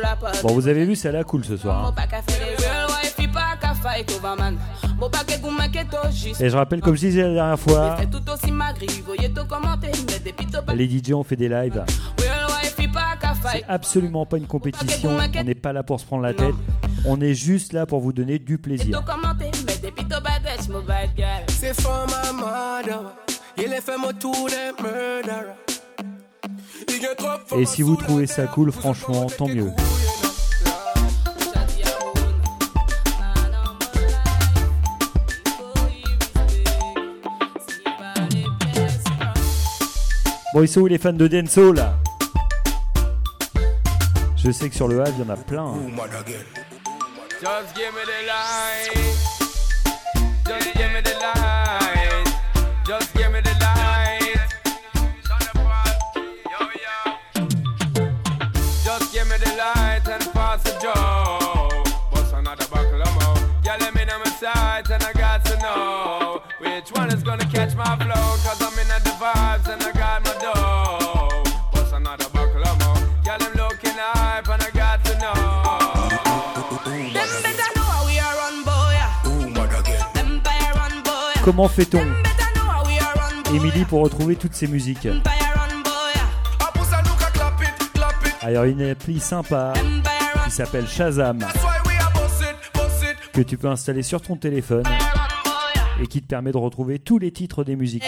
la 0.00 0.16
Bon, 0.42 0.54
vous 0.54 0.66
avez 0.66 0.86
vu, 0.86 0.96
c'est 0.96 1.12
la 1.12 1.22
cool 1.22 1.44
ce 1.44 1.56
soir. 1.56 1.86
Hein. 1.86 1.94
Et 6.40 6.50
je 6.50 6.56
rappelle, 6.56 6.80
comme 6.80 6.96
je 6.96 7.00
disais 7.00 7.22
la 7.22 7.34
dernière 7.34 7.60
fois, 7.60 7.96
les 10.74 10.88
DJ 10.88 11.12
ont 11.12 11.22
fait 11.22 11.36
des 11.36 11.48
lives. 11.48 11.84
C'est 13.50 13.64
absolument 13.68 14.26
pas 14.26 14.36
une 14.36 14.46
compétition. 14.46 15.18
On 15.18 15.44
n'est 15.44 15.54
pas 15.54 15.72
là 15.72 15.82
pour 15.82 16.00
se 16.00 16.06
prendre 16.06 16.22
la 16.22 16.34
tête. 16.34 16.54
On 17.04 17.20
est 17.20 17.34
juste 17.34 17.72
là 17.72 17.86
pour 17.86 18.00
vous 18.00 18.12
donner 18.12 18.38
du 18.38 18.56
To 18.56 18.62
plaisir. 18.62 19.02
C'est 21.48 21.80
for 21.80 22.06
my 22.06 22.32
mother. 22.40 23.12
Il 23.56 23.68
fait 23.68 23.98
des 27.54 27.60
Et 27.60 27.66
si 27.66 27.82
vous 27.82 27.96
trouvez 27.96 28.26
ça 28.26 28.46
cool, 28.46 28.72
franchement, 28.72 29.26
tant 29.26 29.48
mieux. 29.48 29.70
pièces 38.72 39.04
Bon, 40.54 40.62
ils 40.62 40.68
sont 40.68 40.80
où 40.80 40.86
les 40.86 40.98
fans 40.98 41.12
de 41.12 41.26
Denso 41.26 41.72
là? 41.72 42.01
Je 44.44 44.50
sais 44.50 44.68
que 44.68 44.74
sur 44.74 44.88
le 44.88 45.00
Havre, 45.00 45.12
il 45.18 45.24
y 45.24 45.30
en 45.30 45.32
a 45.32 45.36
plein. 45.36 45.64
hein. 45.64 45.78
Just 47.40 47.74
give 47.74 47.92
me 47.92 48.02
the 48.04 48.26
light. 48.26 48.96
Just 50.46 50.74
give 50.74 50.92
me 50.92 51.00
the 51.02 51.14
light. 51.20 52.26
Just 52.86 53.12
give 53.14 53.21
Comment 81.44 81.68
fait-on, 81.68 82.06
Émilie, 83.52 83.84
pour 83.84 84.02
retrouver 84.02 84.36
toutes 84.36 84.54
ces 84.54 84.68
musiques. 84.68 85.08
Alors, 88.40 88.66
il 88.66 88.78
y 88.78 88.82
a 88.82 88.84
une 88.84 88.90
appli 88.90 89.18
sympa 89.18 89.72
qui 90.44 90.50
s'appelle 90.52 90.86
Shazam 90.86 91.44
que 93.32 93.40
tu 93.40 93.56
peux 93.56 93.68
installer 93.68 94.04
sur 94.04 94.20
ton 94.20 94.36
téléphone 94.36 94.84
et 96.00 96.06
qui 96.06 96.22
te 96.22 96.28
permet 96.28 96.52
de 96.52 96.58
retrouver 96.58 97.00
tous 97.00 97.18
les 97.18 97.32
titres 97.32 97.64
des 97.64 97.74
musiques. 97.74 98.04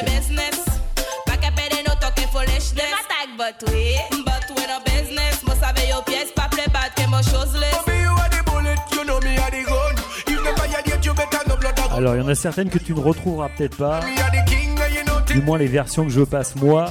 Alors, 11.97 12.17
il 12.17 12.23
y 12.23 12.25
en 12.25 12.29
a 12.29 12.35
certaines 12.35 12.71
que 12.71 12.79
tu 12.79 12.93
ne 12.93 12.99
retrouveras 12.99 13.51
peut-être 13.51 13.77
pas, 13.77 14.01
du 15.29 15.41
moins 15.43 15.59
les 15.59 15.69
versions 15.69 16.05
que 16.05 16.11
je 16.11 16.23
passe 16.23 16.57
moi. 16.57 16.87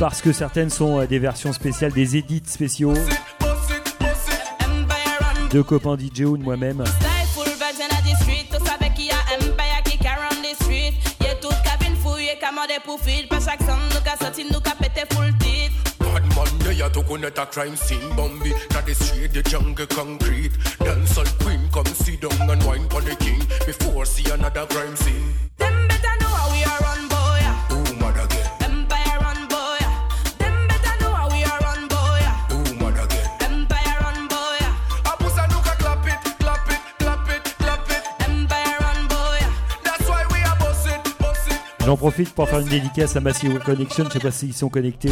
Parce 0.00 0.22
que 0.22 0.32
certaines 0.32 0.70
sont 0.70 1.00
euh, 1.00 1.06
des 1.06 1.18
versions 1.18 1.52
spéciales, 1.52 1.92
des 1.92 2.16
edits 2.16 2.42
spéciaux 2.46 2.94
de 5.50 5.62
copains 5.62 5.96
DJ 5.98 6.20
ou 6.20 6.36
de 6.36 6.42
moi-même. 6.42 6.84
Qu'a 14.08 14.16
sorti, 14.16 14.44
nous 14.50 14.60
qu'a 14.60 14.74
pété 14.74 15.02
full 15.12 15.36
titre 15.38 15.74
Bad 15.98 16.24
man, 16.34 16.58
they 16.60 16.80
are 16.80 16.90
to 16.90 17.02
connect 17.02 17.38
a 17.38 17.46
crime 17.46 17.76
scene 17.76 18.08
Bambi, 18.16 18.52
not 18.72 18.86
the 18.86 18.94
street, 18.94 19.32
the 19.34 19.42
jungle 19.42 19.86
concrete. 19.86 20.52
Dancehall 20.80 21.28
queen, 21.44 21.68
come 21.72 21.86
sit 21.86 22.20
down 22.20 22.50
and 22.50 22.64
wine 22.64 22.88
for 22.88 23.02
the 23.02 23.14
king 23.16 23.40
Before 23.66 24.06
see 24.06 24.30
another 24.30 24.66
crime 24.66 24.96
scene 24.96 25.34
J'en 41.88 41.96
profite 41.96 42.34
pour 42.34 42.46
faire 42.46 42.58
une 42.58 42.68
dédicace 42.68 43.16
à 43.16 43.20
Massive 43.20 43.60
Connection, 43.60 44.04
je 44.04 44.12
sais 44.12 44.18
pas 44.18 44.30
s'ils 44.30 44.52
sont 44.52 44.68
connectés. 44.68 45.08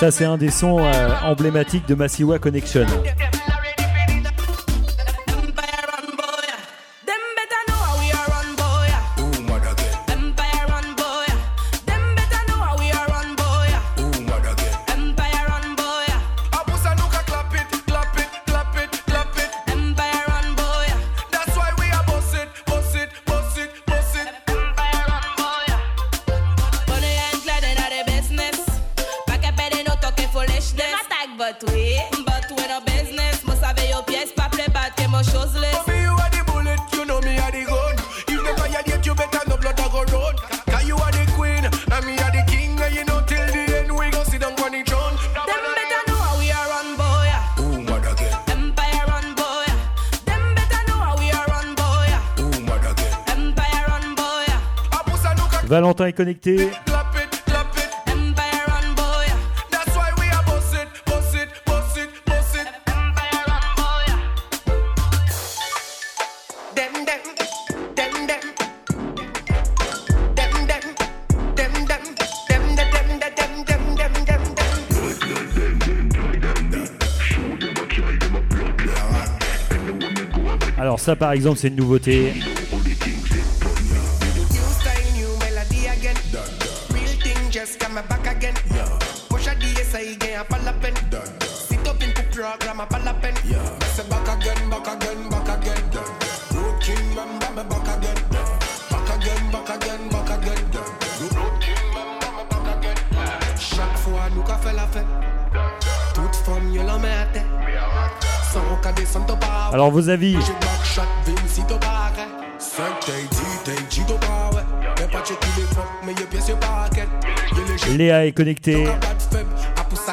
Ça, 0.00 0.10
c'est 0.10 0.24
un 0.24 0.38
des 0.38 0.50
sons 0.50 0.78
euh, 0.80 1.08
emblématiques 1.24 1.86
de 1.86 1.94
Massiwa 1.94 2.38
Connection. 2.38 2.86
Dem 66.76 66.92
dem 67.96 68.26
dem. 68.28 68.40
Alors 80.78 81.00
ça 81.00 81.16
par 81.16 81.32
exemple 81.32 81.58
c'est 81.58 81.68
une 81.68 81.76
nouveauté. 81.76 82.34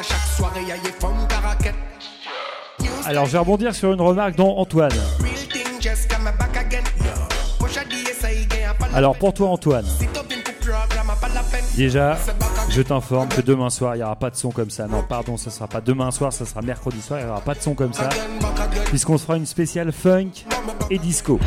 Chaque 0.02 0.16
soirée, 0.36 0.60
y'a 0.68 0.76
y'a 0.76 0.92
femme 1.00 1.26
caraquette. 1.28 1.74
Alors 3.06 3.26
je 3.26 3.32
vais 3.32 3.38
rebondir 3.38 3.74
sur 3.74 3.92
une 3.92 4.00
remarque 4.00 4.36
dont 4.36 4.54
Antoine. 4.56 4.92
Alors 8.94 9.16
pour 9.16 9.32
toi 9.32 9.48
Antoine, 9.48 9.86
déjà 11.76 12.18
je 12.74 12.82
t'informe 12.82 13.28
que 13.28 13.40
demain 13.40 13.70
soir 13.70 13.94
il 13.94 13.98
n'y 13.98 14.04
aura 14.04 14.16
pas 14.16 14.30
de 14.30 14.34
son 14.34 14.50
comme 14.50 14.70
ça. 14.70 14.88
Non 14.88 15.04
pardon, 15.08 15.36
ça 15.36 15.50
sera 15.50 15.68
pas 15.68 15.80
demain 15.80 16.10
soir, 16.10 16.32
ça 16.32 16.44
sera 16.44 16.60
mercredi 16.60 17.00
soir, 17.00 17.20
il 17.20 17.24
n'y 17.24 17.30
aura 17.30 17.40
pas 17.40 17.54
de 17.54 17.60
son 17.60 17.74
comme 17.74 17.92
ça. 17.92 18.08
Puisqu'on 18.86 19.16
se 19.16 19.22
fera 19.22 19.36
une 19.36 19.46
spéciale 19.46 19.92
funk 19.92 20.44
et 20.90 20.98
disco. 20.98 21.38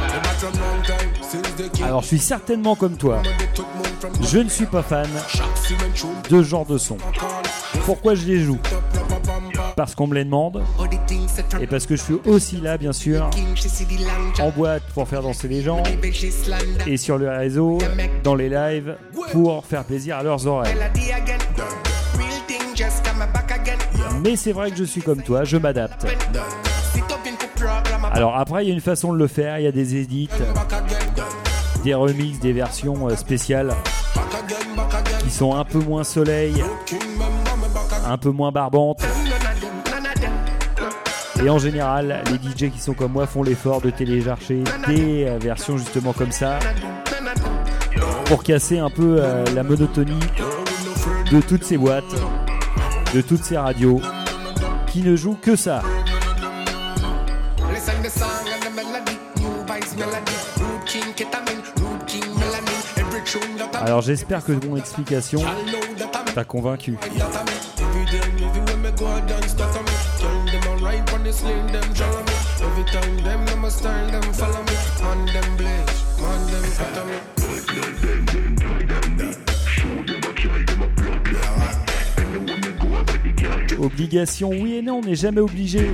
Alors 1.83 2.01
je 2.01 2.07
suis 2.07 2.19
certainement 2.19 2.75
comme 2.75 2.95
toi. 2.95 3.21
Je 4.21 4.37
ne 4.39 4.47
suis 4.47 4.67
pas 4.67 4.83
fan 4.83 5.07
de 6.29 6.41
ce 6.41 6.43
genre 6.43 6.65
de 6.65 6.77
son. 6.77 6.97
Pourquoi 7.85 8.15
je 8.15 8.25
les 8.25 8.39
joue? 8.39 8.59
Parce 9.75 9.95
qu'on 9.95 10.07
me 10.07 10.15
les 10.15 10.23
demande 10.23 10.63
et 11.59 11.67
parce 11.67 11.85
que 11.85 11.95
je 11.95 12.01
suis 12.01 12.17
aussi 12.25 12.57
là 12.57 12.77
bien 12.77 12.93
sûr 12.93 13.29
en 14.39 14.49
boîte 14.49 14.83
pour 14.93 15.07
faire 15.07 15.21
danser 15.21 15.47
les 15.47 15.61
gens 15.61 15.83
et 16.85 16.97
sur 16.97 17.17
le 17.17 17.29
réseau, 17.29 17.77
dans 18.23 18.35
les 18.35 18.49
lives 18.49 18.95
pour 19.31 19.65
faire 19.65 19.83
plaisir 19.83 20.17
à 20.17 20.23
leurs 20.23 20.45
oreilles. 20.47 20.75
Mais 24.23 24.35
c'est 24.35 24.51
vrai 24.51 24.71
que 24.71 24.77
je 24.77 24.83
suis 24.83 25.01
comme 25.01 25.21
toi, 25.21 25.43
je 25.43 25.57
m'adapte. 25.57 26.05
Alors 28.11 28.35
après, 28.37 28.65
il 28.65 28.67
y 28.69 28.71
a 28.71 28.73
une 28.73 28.81
façon 28.81 29.13
de 29.13 29.17
le 29.17 29.27
faire, 29.27 29.59
il 29.59 29.63
y 29.63 29.67
a 29.67 29.71
des 29.71 29.95
édits, 29.95 30.29
des 31.83 31.93
remixes, 31.93 32.39
des 32.39 32.53
versions 32.53 33.07
euh, 33.07 33.15
spéciales 33.15 33.73
qui 35.23 35.29
sont 35.29 35.55
un 35.55 35.63
peu 35.63 35.79
moins 35.79 36.03
soleil, 36.03 36.63
un 38.05 38.17
peu 38.17 38.29
moins 38.29 38.51
barbantes. 38.51 39.06
Et 41.43 41.49
en 41.49 41.59
général, 41.59 42.23
les 42.31 42.37
DJ 42.37 42.71
qui 42.71 42.79
sont 42.79 42.93
comme 42.93 43.11
moi 43.11 43.27
font 43.27 43.43
l'effort 43.43 43.81
de 43.81 43.89
télécharger 43.89 44.63
des 44.87 45.25
euh, 45.25 45.37
versions 45.39 45.77
justement 45.77 46.13
comme 46.13 46.31
ça 46.31 46.59
pour 48.25 48.43
casser 48.43 48.79
un 48.79 48.89
peu 48.89 49.17
euh, 49.19 49.45
la 49.55 49.63
monotonie 49.63 50.19
de 51.31 51.41
toutes 51.41 51.63
ces 51.63 51.77
boîtes, 51.77 52.03
de 53.13 53.21
toutes 53.21 53.43
ces 53.43 53.57
radios 53.57 54.01
qui 54.87 55.01
ne 55.01 55.15
jouent 55.15 55.37
que 55.41 55.55
ça. 55.55 55.81
Alors 63.81 64.01
j'espère 64.01 64.43
que 64.43 64.53
mon 64.65 64.75
explication 64.75 65.41
t'a 66.33 66.43
convaincu. 66.43 66.97
Obligation, 83.79 84.49
oui 84.49 84.75
et 84.75 84.81
non, 84.81 84.95
on 84.95 85.01
n'est 85.01 85.15
jamais 85.15 85.41
obligé. 85.41 85.91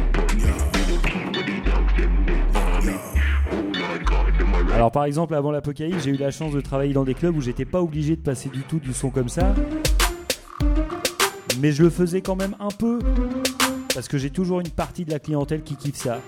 Alors 4.74 4.92
par 4.92 5.06
exemple, 5.06 5.36
avant 5.36 5.52
l'apocalypse, 5.52 6.04
j'ai 6.04 6.12
eu 6.12 6.18
la 6.18 6.32
chance 6.32 6.54
de 6.54 6.62
travailler 6.62 6.94
dans 6.94 7.04
des 7.04 7.14
clubs 7.14 7.36
où 7.36 7.42
j'étais 7.42 7.66
pas 7.66 7.82
obligé 7.82 8.16
de 8.16 8.22
passer 8.22 8.50
du 8.50 8.62
tout 8.62 8.80
du 8.80 8.94
son 8.94 9.10
comme 9.10 9.30
ça. 9.30 9.54
Mais 11.60 11.72
je 11.72 11.84
le 11.84 11.90
faisais 11.90 12.22
quand 12.22 12.36
même 12.36 12.56
un 12.60 12.70
peu. 12.70 13.00
Parce 13.94 14.08
que 14.08 14.18
j'ai 14.18 14.32
toujours 14.32 14.60
une 14.60 14.70
partie 14.70 15.06
de 15.06 15.12
la 15.12 15.20
clientèle 15.20 15.62
qui 15.62 15.76
kiffe 15.76 15.98
ça. 15.98 16.20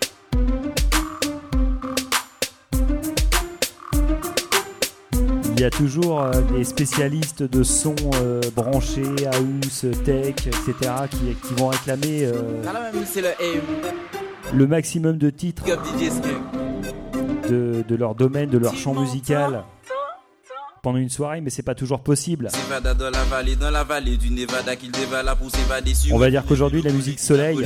Il 5.58 5.62
y 5.62 5.64
a 5.64 5.70
toujours 5.70 6.22
euh, 6.22 6.42
des 6.54 6.66
spécialistes 6.66 7.42
de 7.42 7.64
son 7.64 7.96
euh, 8.16 8.42
branchés, 8.56 9.04
house, 9.32 9.86
tech, 10.04 10.36
etc. 10.48 10.74
qui, 11.10 11.18
qui 11.48 11.54
vont 11.56 11.70
réclamer 11.70 12.26
euh, 12.26 12.62
le 14.54 14.68
maximum 14.68 15.18
de 15.18 15.30
titres 15.30 15.64
de 17.50 17.96
leur 17.96 18.16
domaine, 18.16 18.50
de 18.50 18.58
leur 18.58 18.76
champ 18.76 18.94
musical 18.94 19.64
pendant 20.86 21.00
une 21.00 21.10
soirée, 21.10 21.42
mais 21.42 21.50
c'est 21.50 21.64
pas 21.64 21.74
toujours 21.74 22.00
possible. 22.00 22.48
On 26.12 26.18
va 26.20 26.30
dire 26.30 26.46
qu'aujourd'hui, 26.46 26.84
la 26.84 26.92
musique 26.92 27.20
soleil, 27.20 27.58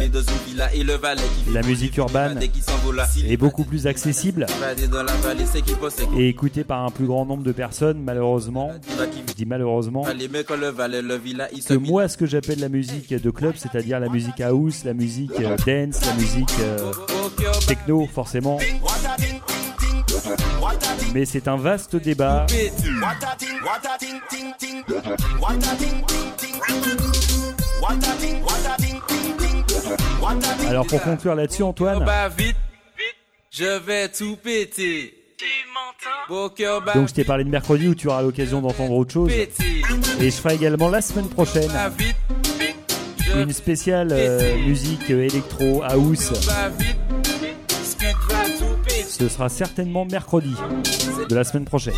la 1.52 1.62
musique 1.64 1.98
urbaine 1.98 2.40
est 3.28 3.36
beaucoup 3.36 3.66
plus 3.66 3.88
accessible 3.88 4.46
et 6.18 6.30
écoutée 6.30 6.64
par 6.64 6.86
un 6.86 6.92
plus 6.92 7.08
grand 7.08 7.26
nombre 7.26 7.44
de 7.44 7.52
personnes, 7.52 8.02
malheureusement. 8.02 8.72
Je 9.28 9.34
dis 9.34 9.46
malheureusement. 9.46 10.06
Que 10.06 11.74
moi 11.74 12.08
ce 12.08 12.16
que 12.16 12.26
j'appelle 12.26 12.60
la 12.62 12.70
musique 12.70 13.14
de 13.14 13.32
club, 13.32 13.56
c'est-à-dire 13.58 14.00
la 14.00 14.08
musique 14.08 14.40
house, 14.40 14.86
la 14.86 14.94
musique 14.94 15.38
euh, 15.42 15.58
dance, 15.66 16.06
la 16.06 16.14
musique 16.14 16.56
euh, 16.62 16.94
techno 17.68 18.08
forcément. 18.08 18.60
Mais 21.14 21.26
c'est 21.26 21.48
un 21.48 21.58
vaste 21.58 21.96
débat. 21.96 22.46
Alors 30.68 30.86
pour 30.86 31.02
conclure 31.02 31.36
là-dessus 31.36 31.64
Antoine, 31.64 32.04
Bah 32.06 32.30
vite, 32.30 32.56
je 33.52 33.80
vais 33.80 34.10
tout 34.10 34.36
péter. 34.36 35.16
Bah 36.30 36.94
donc 36.94 37.08
je 37.08 37.14
t'ai 37.14 37.24
parlé 37.24 37.44
de 37.44 37.50
mercredi 37.50 37.88
où 37.88 37.96
tu 37.96 38.08
auras 38.08 38.22
l'occasion 38.22 38.62
d'entendre 38.62 38.94
autre 38.94 39.14
chose. 39.14 39.32
Et 39.32 39.50
je 40.20 40.36
ferai 40.36 40.56
également 40.56 40.90
la 40.90 41.02
semaine 41.02 41.30
prochaine 41.30 41.70
Bah 41.72 41.90
une 43.38 43.54
spéciale 43.54 44.10
euh, 44.12 44.58
musique 44.66 45.12
euh, 45.12 45.26
électro 45.26 45.84
house. 45.84 46.34
Ce 49.20 49.28
sera 49.28 49.50
certainement 49.50 50.06
mercredi 50.06 50.56
de 51.28 51.36
la 51.36 51.44
semaine 51.44 51.66
prochaine. 51.66 51.94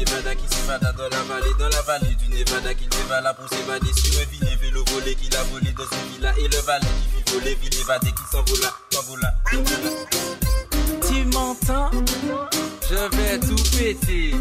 Tu 11.08 11.26
m'entends 11.26 11.92
Je 12.90 13.18
vais 13.18 13.40
tout 13.40 13.78
péter. 13.78 14.34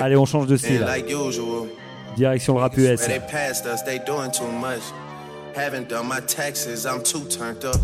Allez, 0.00 0.16
on 0.16 0.24
change 0.24 0.46
de 0.46 0.56
style. 0.56 0.86
Direction 2.16 2.54
le 2.54 2.60
rap 2.60 2.76
US. 2.76 3.06
They 3.06 3.20
passed 3.20 3.66
us, 3.66 3.82
they 3.82 3.98
doing 3.98 4.30
too 4.30 4.50
much. 4.50 4.82
Haven't 5.54 5.88
done 5.88 6.06
my 6.06 6.20
taxes, 6.20 6.86
I'm 6.86 7.02
too 7.02 7.24
turned 7.26 7.64
up. 7.64 7.80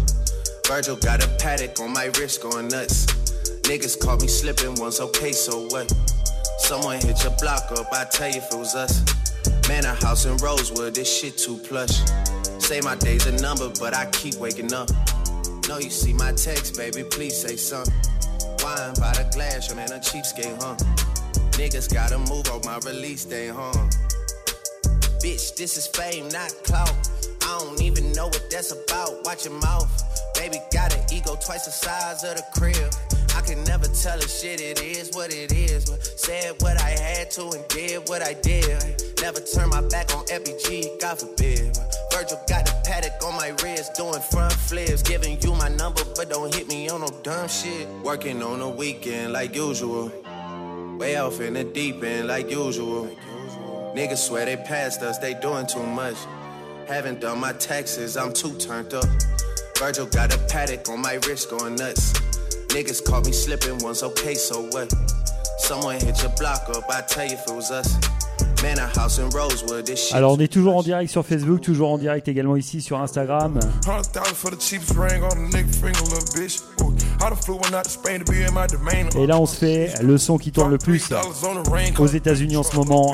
Virgil 0.66 0.96
got 0.96 1.24
a 1.24 1.28
paddock 1.38 1.78
on 1.80 1.92
my 1.92 2.06
wrist 2.18 2.42
going 2.42 2.68
nuts. 2.68 3.06
Niggas 3.62 3.98
caught 3.98 4.20
me 4.20 4.28
slipping 4.28 4.74
once, 4.76 5.00
okay, 5.00 5.32
so 5.32 5.66
what? 5.68 5.92
Someone 6.58 7.00
hit 7.00 7.22
your 7.22 7.32
block 7.40 7.70
up, 7.72 7.86
I 7.92 8.04
tell 8.04 8.28
you 8.28 8.38
if 8.38 8.52
it 8.52 8.58
was 8.58 8.74
us. 8.74 9.02
Man, 9.68 9.84
a 9.84 9.94
house 9.94 10.26
in 10.26 10.36
Rosewood, 10.38 10.94
this 10.94 11.08
shit 11.12 11.38
too 11.38 11.56
plush. 11.58 12.00
Say 12.58 12.80
my 12.80 12.96
day's 12.96 13.26
a 13.26 13.32
number, 13.42 13.70
but 13.80 13.94
I 13.94 14.06
keep 14.06 14.36
waking 14.36 14.72
up. 14.72 14.90
No, 15.68 15.78
you 15.78 15.90
see 15.90 16.12
my 16.12 16.32
text, 16.32 16.76
baby, 16.76 17.02
please 17.04 17.36
say 17.36 17.56
something. 17.56 17.94
Wine 18.62 18.94
by 18.94 19.12
the 19.12 19.28
glass, 19.34 19.68
your 19.68 19.76
man 19.76 19.92
a 19.92 19.98
cheapskate, 19.98 20.60
huh? 20.62 20.76
Niggas 21.52 21.92
gotta 21.92 22.18
move 22.18 22.48
on 22.50 22.60
my 22.64 22.78
release 22.90 23.24
day, 23.24 23.48
huh? 23.48 23.72
Bitch, 25.26 25.56
this 25.56 25.76
is 25.76 25.88
fame, 25.88 26.28
not 26.28 26.54
clout. 26.62 26.94
I 27.42 27.58
don't 27.58 27.82
even 27.82 28.12
know 28.12 28.26
what 28.26 28.48
that's 28.48 28.70
about. 28.70 29.24
Watch 29.24 29.44
your 29.44 29.54
mouth. 29.54 29.90
Baby 30.36 30.58
got 30.72 30.94
an 30.94 31.02
ego 31.12 31.34
twice 31.44 31.64
the 31.64 31.72
size 31.72 32.22
of 32.22 32.36
the 32.36 32.44
crib. 32.54 32.94
I 33.34 33.40
can 33.40 33.64
never 33.64 33.88
tell 33.88 34.16
a 34.20 34.28
shit, 34.28 34.60
it 34.60 34.80
is 34.80 35.10
what 35.14 35.34
it 35.34 35.50
is. 35.50 35.90
But 35.90 36.00
said 36.04 36.54
what 36.60 36.80
I 36.80 36.90
had 36.90 37.32
to 37.32 37.42
and 37.42 37.66
did 37.66 38.08
what 38.08 38.22
I 38.22 38.34
did. 38.34 39.02
Never 39.20 39.40
turn 39.40 39.70
my 39.70 39.80
back 39.88 40.14
on 40.14 40.24
FBG, 40.26 41.00
God 41.00 41.18
forbid. 41.18 41.76
Virgil 42.12 42.40
got 42.46 42.64
the 42.64 42.80
paddock 42.84 43.20
on 43.26 43.34
my 43.34 43.48
wrist, 43.64 43.96
doing 43.96 44.22
front 44.30 44.52
flips. 44.52 45.02
Giving 45.02 45.42
you 45.42 45.54
my 45.54 45.70
number, 45.70 46.02
but 46.14 46.30
don't 46.30 46.54
hit 46.54 46.68
me 46.68 46.88
on 46.88 47.00
no 47.00 47.08
dumb 47.24 47.48
shit. 47.48 47.88
Working 48.04 48.44
on 48.44 48.60
the 48.60 48.68
weekend 48.68 49.32
like 49.32 49.56
usual. 49.56 50.12
Way 51.00 51.16
off 51.16 51.40
in 51.40 51.54
the 51.54 51.64
deep 51.64 52.04
end 52.04 52.28
like 52.28 52.48
usual. 52.48 53.10
Niggas 53.96 54.18
swear 54.18 54.44
they 54.44 54.58
passed 54.58 55.00
us, 55.00 55.16
they 55.16 55.32
doing 55.32 55.66
too 55.66 55.82
much. 55.82 56.16
Haven't 56.86 57.18
done 57.20 57.40
my 57.40 57.54
taxes, 57.54 58.18
I'm 58.18 58.30
too 58.30 58.54
turned 58.58 58.92
up. 58.92 59.06
Virgil 59.78 60.04
got 60.04 60.34
a 60.34 60.38
paddock 60.48 60.86
on 60.90 61.00
my 61.00 61.14
wrist 61.26 61.48
going 61.48 61.76
nuts. 61.76 62.12
Niggas 62.68 63.02
caught 63.02 63.24
me 63.24 63.32
slipping 63.32 63.78
once, 63.78 64.02
okay, 64.02 64.34
so 64.34 64.68
what? 64.68 64.92
Someone 65.60 65.98
hit 65.98 66.20
your 66.20 66.30
block 66.36 66.68
up, 66.76 66.84
I 66.90 67.00
tell 67.08 67.24
you 67.24 67.36
if 67.36 67.48
it 67.48 67.54
was 67.54 67.70
us. 67.70 67.96
Man, 68.62 68.78
a 68.78 68.86
house 68.86 69.18
in 69.18 69.30
Rosewood, 69.30 69.86
this 69.86 70.08
shit. 70.08 70.14
Alors 70.14 70.32
on 70.32 70.40
est 70.40 70.52
toujours 70.52 70.76
en 70.76 70.82
direct 70.82 71.10
sur 71.10 71.24
Facebook, 71.24 71.62
toujours 71.62 71.90
en 71.90 71.96
direct 71.96 72.28
également 72.28 72.56
ici 72.56 72.82
sur 72.82 73.00
Instagram. 73.00 73.58
Et 79.16 79.26
là 79.26 79.38
on 79.38 79.46
se 79.46 79.56
fait 79.56 79.92
le 80.02 80.18
son 80.18 80.38
qui 80.38 80.52
tourne 80.52 80.70
le 80.70 80.78
plus 80.78 81.08
aux 81.98 82.06
États-Unis 82.06 82.56
en 82.56 82.62
ce 82.62 82.76
moment. 82.76 83.12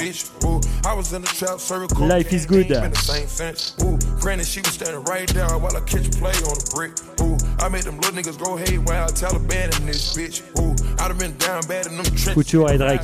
Life 2.00 2.32
is 2.32 2.46
good. 2.46 2.70
Ain't 2.70 2.82
been 2.82 2.92
the 2.92 2.96
same 2.96 3.28
since. 3.28 3.76
Ooh, 3.82 3.96
granted, 4.20 4.46
she 4.46 4.60
was 4.60 4.72
standing 4.74 5.02
right 5.04 5.28
there 5.32 5.46
while 5.58 5.76
I 5.76 5.80
catch 5.80 6.06
a 6.06 6.10
play 6.10 6.32
on 6.44 6.54
the 6.54 6.70
brick. 6.74 6.92
Ooh, 7.20 7.36
I 7.58 7.68
made 7.68 7.84
them 7.84 7.96
little 8.00 8.12
niggas 8.12 8.38
go 8.38 8.56
haywire, 8.56 9.06
Taliban 9.08 9.70
in 9.78 9.86
this 9.86 10.16
bitch? 10.16 10.42
Ooh, 10.58 10.74
I 10.98 11.08
done 11.08 11.18
been 11.18 11.36
down 11.38 11.62
bad 11.66 11.86
in 11.86 11.96
them 11.96 12.04
trenches. 12.04 12.34
Couture 12.34 12.70
et 12.70 12.78
Drake. 12.78 13.02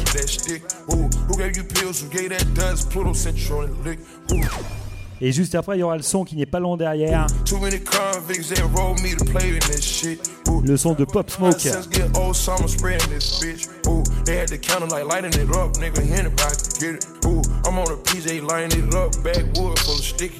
Et 5.20 5.32
juste 5.32 5.54
après, 5.54 5.76
il 5.76 5.80
y 5.80 5.82
aura 5.82 5.96
le 5.96 6.02
son 6.02 6.24
qui 6.24 6.36
n'est 6.36 6.46
pas 6.46 6.60
long 6.60 6.76
derrière. 6.76 7.26
Le 10.64 10.76
son 10.76 10.94
de 10.94 11.04
Pop 11.04 11.30
Smoke. 11.30 11.56
I'm 17.68 17.78
on 17.78 17.84
a 17.84 17.96
PJ 17.96 18.40
it 18.40 18.94
up, 18.94 19.12
backwood 19.22 19.78
full 19.80 19.94
of 19.94 20.04
sticky. 20.04 20.38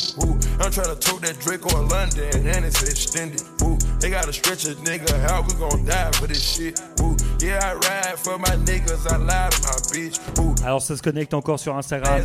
I'm 0.60 0.72
trying 0.72 0.88
to 0.88 0.98
tote 0.98 1.22
that 1.22 1.38
Drake 1.38 1.64
or 1.66 1.82
London 1.84 2.46
and 2.46 2.64
it's 2.64 2.82
extended. 2.82 3.42
Ooh, 3.62 3.77
they 4.00 4.10
gotta 4.10 4.32
stretch 4.32 4.64
a 4.66 4.74
nigga 4.84 5.12
out, 5.30 5.46
we 5.46 5.54
gon' 5.54 5.84
die 5.84 6.10
for 6.12 6.26
this 6.26 6.42
shit? 6.42 6.80
Ooh, 7.00 7.16
yeah, 7.40 7.60
I 7.62 7.74
ride 7.74 8.18
for 8.18 8.38
my 8.38 8.54
niggas, 8.64 9.06
I 9.10 9.16
lie 9.16 9.48
to 9.50 9.62
my 9.62 9.78
bitch. 9.92 10.18
Ooh, 10.40 10.54
Alors 10.64 10.82
ça 10.82 10.96
se 10.96 11.02
connecte 11.02 11.34
encore 11.34 11.58
sur 11.58 11.76
Instagram. 11.76 12.22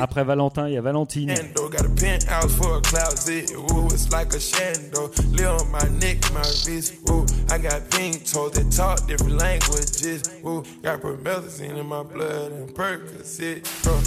Après 0.00 0.24
Valentin, 0.24 0.68
il 0.68 0.74
y 0.74 0.76
a 0.76 0.80
Valentine. 0.82 1.34
Got 1.54 1.86
a 1.86 1.88
penthouse 1.88 2.52
for 2.54 2.76
a 2.76 2.80
closet. 2.80 3.50
Ooh, 3.52 3.86
it's 3.86 4.10
like 4.12 4.32
a 4.34 4.38
shando. 4.38 5.10
Live 5.36 5.60
on 5.60 5.70
my 5.72 5.88
neck, 5.98 6.18
my 6.32 6.40
wrist. 6.66 6.94
Ooh, 7.10 7.24
I 7.50 7.58
got 7.58 7.88
pink 7.90 8.24
toes 8.30 8.52
that 8.52 8.70
talk 8.70 9.06
different 9.08 9.38
languages. 9.38 10.22
Ooh, 10.46 10.62
got 10.82 11.00
promethazine 11.00 11.76
in 11.78 11.86
my 11.86 12.02
blood 12.04 12.52
and 12.52 12.68
Percocet. 12.74 13.66
Uh, 13.86 14.00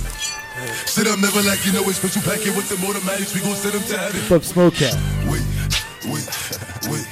Sit 0.85 1.07
up, 1.07 1.19
never 1.19 1.41
like 1.43 1.65
you 1.65 1.73
know 1.73 1.83
it's 1.89 1.97
special 1.97 2.21
packet 2.21 2.55
with 2.55 2.69
the 2.69 2.75
automatics. 2.87 3.33
We 3.35 3.41
gon' 3.41 3.55
send 3.55 3.73
them 3.73 3.83
to 3.83 3.97
heaven. 3.97 4.21
Pop 4.29 4.43
Smoke. 4.43 4.73
Wait, 5.29 5.41
wait, 6.07 6.27
wait. 6.89 7.07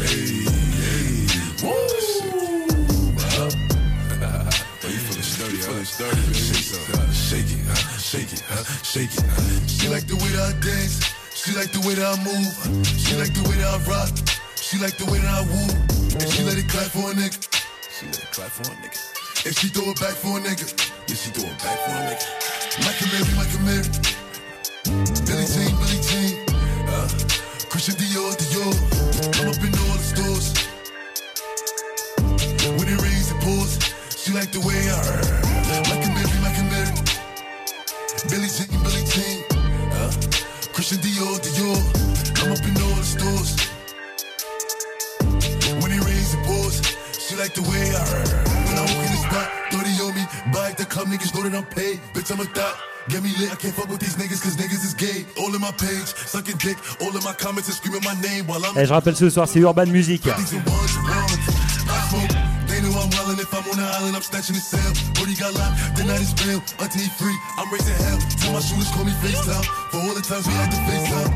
Hey, 0.00 0.44
hey. 0.80 1.66
Woo! 1.66 1.76
Huh? 3.30 3.48
You 4.90 4.98
feeling 4.98 5.22
sturdy, 5.22 5.56
feeling 5.58 5.84
sturdy, 5.84 6.20
baby. 6.28 7.12
Shake 7.14 7.52
it, 7.52 7.62
shake 8.00 8.32
it, 8.32 8.42
shake 8.84 9.12
it. 9.14 9.24
huh? 9.28 9.66
She 9.66 9.88
like 9.88 10.06
the 10.06 10.16
way 10.16 10.30
that 10.34 10.50
I 10.50 10.60
dance. 10.60 11.00
She 11.34 11.54
like 11.56 11.70
the 11.72 11.80
way 11.86 11.94
that 11.94 12.04
I 12.04 12.16
move. 12.24 12.52
She 12.84 13.14
like 13.16 13.32
the 13.32 13.42
way 13.48 13.56
that 13.62 13.70
I 13.70 13.78
rock. 13.88 14.10
She 14.56 14.78
like 14.78 14.96
the 14.98 15.06
way 15.10 15.18
that 15.20 15.30
I 15.30 15.42
woo. 15.46 15.70
And 16.18 16.28
she 16.32 16.42
let 16.44 16.58
it 16.58 16.68
clap 16.68 16.90
for 16.90 17.10
a 17.10 17.14
nigga. 17.14 17.38
She 17.88 18.06
let 18.06 18.18
it 18.18 18.30
clap 18.32 18.50
for 18.50 18.66
a 18.72 18.74
nigga. 18.82 18.98
And 19.46 19.54
she 19.56 19.68
throw 19.68 19.88
it 19.90 20.00
back 20.00 20.14
for 20.20 20.36
a 20.36 20.40
nigga. 20.42 20.66
Yeah, 21.08 21.14
she 21.16 21.30
throw 21.30 21.48
it 21.48 21.58
back 21.64 21.78
for 21.86 21.94
a 21.96 22.02
nigga. 22.10 22.26
Michael 22.84 23.08
Mary, 23.14 23.30
Michael 23.40 23.62
Mary. 23.64 23.88
Billy 25.24 25.46
Jean. 25.48 25.79
Christian 27.80 28.08
Dior, 28.08 28.36
Dior. 28.36 28.76
I'm 29.40 29.48
up 29.48 29.56
in 29.64 29.72
all 29.72 29.96
the 29.96 30.04
stores. 30.04 30.52
When 32.76 32.86
it 32.86 33.00
rains, 33.00 33.30
it 33.32 33.40
pours. 33.40 33.72
She 34.20 34.34
like 34.34 34.52
the 34.52 34.60
way 34.60 34.76
I 34.76 35.00
Michael 35.88 36.12
Mary, 36.12 36.28
Michael 36.44 36.68
Mary. 36.68 36.92
Billy 38.28 38.48
Jean, 38.52 38.68
Billy 38.84 39.02
Jean. 39.08 39.44
Uh, 39.96 40.12
Christian 40.74 40.98
Dior, 40.98 41.40
Dior. 41.40 41.80
I'm 42.44 42.52
up 42.52 42.60
in 42.68 42.76
all 42.84 42.96
the 43.00 43.02
stores. 43.02 43.56
When 45.80 45.90
it 45.90 46.04
rains, 46.04 46.34
it 46.34 46.44
pours. 46.44 46.82
She 47.18 47.34
like 47.36 47.54
the 47.54 47.62
way 47.62 47.96
I 47.96 48.04
When 48.68 48.76
I 48.76 48.82
walk 48.82 48.90
in 48.90 49.10
the 49.10 49.22
spot, 49.24 49.48
30 49.48 49.48
on 49.48 49.54
me. 49.54 49.59
Buy 50.52 50.70
at 50.70 50.78
the 50.78 50.84
club, 50.84 51.08
niggas 51.08 51.34
know 51.34 51.42
that 51.48 51.54
I'm 51.54 51.64
paid. 51.66 52.00
Bitch, 52.14 52.30
I'm 52.32 52.40
a 52.40 52.44
thot. 52.44 52.76
Get 53.08 53.22
me 53.22 53.30
lit, 53.38 53.52
I 53.52 53.56
can't 53.56 53.74
fuck 53.74 53.88
with 53.88 54.00
these 54.00 54.16
niggas 54.16 54.42
cause 54.42 54.56
niggas 54.56 54.84
is 54.84 54.94
gay. 54.94 55.24
All 55.40 55.54
in 55.54 55.60
my 55.60 55.72
page, 55.72 56.10
sucking 56.26 56.58
dick. 56.58 56.76
All 57.00 57.16
in 57.16 57.22
my 57.24 57.32
comments 57.32 57.68
and 57.68 57.76
screaming 57.76 58.02
my 58.04 58.14
name 58.20 58.46
while 58.46 58.64
I'm 58.64 58.76
Et 58.76 58.86
je 58.86 58.92
rappelle 58.92 59.16
ce 59.16 59.30
soir, 59.30 59.48
c'est 59.48 59.60
Urban 59.60 59.86
Music. 59.86 60.22
If 63.40 63.54
I'm 63.54 63.64
on 63.72 63.78
the 63.78 63.88
island, 63.98 64.14
I'm 64.14 64.22
snatching 64.22 64.54
his 64.54 64.66
cell. 64.66 64.92
Brody 65.14 65.34
got 65.34 65.54
locked, 65.54 65.96
the 65.96 66.04
night 66.04 66.20
is 66.20 66.34
real. 66.44 66.60
Until 66.78 67.00
he 67.00 67.08
free, 67.16 67.34
I'm 67.56 67.72
raising 67.72 67.96
hell. 68.04 68.18
Till 68.36 68.52
my 68.52 68.60
shooters 68.60 68.90
call 68.92 69.04
me 69.04 69.12
FaceTime. 69.24 69.64
For 69.90 69.96
all 69.96 70.14
the 70.14 70.20
times 70.20 70.46
we 70.46 70.52
had 70.52 70.70
to 70.70 70.78
FaceTime. 70.84 71.30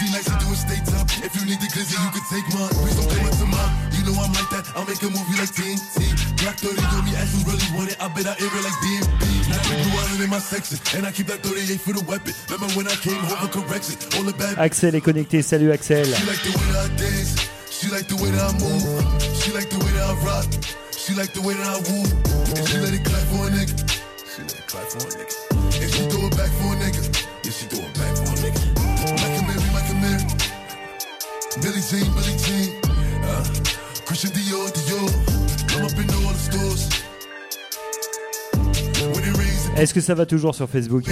50 0.00 0.10
nights 0.10 0.30
I 0.32 0.38
do 0.40 0.48
a 0.50 0.56
state 0.56 0.84
time. 0.88 1.06
If 1.20 1.36
you 1.36 1.44
need 1.44 1.60
the 1.60 1.68
glizzy, 1.68 2.00
you 2.00 2.10
can 2.10 2.24
take 2.32 2.46
mine. 2.56 2.72
Please 2.80 2.96
don't 2.96 3.06
claim 3.06 3.26
it 3.28 3.36
to 3.38 3.46
mine. 3.46 3.79
You 4.10 4.16
know 4.16 4.26
I'm 4.26 4.34
like 4.34 4.50
that. 4.50 4.66
I'll 4.74 4.82
make 4.90 4.98
a 5.06 5.06
movie 5.06 5.38
like 5.38 5.54
TNT. 5.54 6.02
Black 6.42 6.58
30 6.58 6.82
on 6.98 7.06
me, 7.06 7.14
as 7.14 7.30
you 7.30 7.46
really 7.46 7.62
want 7.78 7.94
it. 7.94 7.96
I 8.02 8.10
bet 8.10 8.26
I 8.26 8.34
air 8.42 8.50
it 8.50 8.64
like 8.66 8.74
DMB. 8.82 9.22
Now 9.46 10.02
island 10.02 10.22
in 10.26 10.30
my 10.30 10.42
section. 10.42 10.82
And 10.98 11.06
I 11.06 11.14
keep 11.14 11.30
that 11.30 11.46
38 11.46 11.78
for 11.78 11.94
the 11.94 12.02
weapon. 12.10 12.34
Remember 12.50 12.74
when 12.74 12.90
I 12.90 12.96
came 12.98 13.22
home 13.22 13.38
for 13.46 13.62
correction? 13.62 13.94
All 14.18 14.26
the 14.26 14.34
bad 14.34 14.58
Axel 14.58 14.96
est 14.96 15.00
connecté. 15.00 15.42
Salut 15.42 15.70
Axel. 15.70 16.10
she 16.10 16.26
like 16.26 16.42
the 16.42 16.50
way 16.58 16.66
that 16.74 16.90
I 16.90 16.96
dance. 16.98 17.38
She 17.70 17.86
like 17.86 18.08
the 18.10 18.18
way 18.18 18.30
that 18.34 18.42
I 18.42 18.52
move. 18.58 18.82
She 19.38 19.54
like 19.54 19.70
the 19.70 19.78
way 19.78 19.92
that 19.94 20.10
I 20.10 20.14
rock. 20.26 20.50
She 20.90 21.14
like 21.14 21.30
the 21.30 21.42
way 21.46 21.54
that 21.54 21.70
I 21.70 21.78
woo. 21.86 22.02
And 22.58 22.66
she 22.66 22.82
let 22.82 22.90
it 22.90 23.06
clap 23.06 23.22
for 23.30 23.46
a 23.46 23.50
nigga. 23.54 23.78
She 24.26 24.42
let 24.42 24.58
it 24.58 24.66
clap 24.66 24.90
for 24.90 25.06
a 25.06 25.10
nigga. 25.22 25.38
And 25.54 25.86
she 25.86 26.02
throw 26.10 26.26
it 26.26 26.34
back 26.34 26.50
for 26.58 26.74
a 26.74 26.82
nigga. 26.82 27.02
Yeah, 27.46 27.54
she 27.54 27.70
throw 27.70 27.86
it 27.86 27.94
back 27.94 28.10
for 28.18 28.26
a 28.26 28.42
nigga. 28.42 28.58
Michael 29.22 29.46
Mary, 29.46 29.70
Michael 29.70 30.02
Mary. 30.02 30.50
Billy 31.62 31.78
Billy 31.78 31.82
Jean. 31.86 32.09
Christian 34.20 34.42
Dior, 34.42 34.70
Dior. 34.72 35.08
I'm 35.72 35.84
up 35.86 35.96
in 35.96 36.10
all 36.10 36.32
the 36.32 36.38
stores. 36.38 36.88
Est-ce 39.78 39.94
que 39.94 40.02
ça 40.02 40.14
va 40.14 40.26
toujours 40.26 40.54
sur 40.54 40.68
Facebook. 40.68 41.04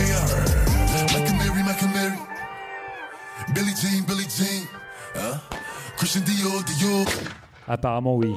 Apparemment 7.66 8.16
oui. 8.16 8.34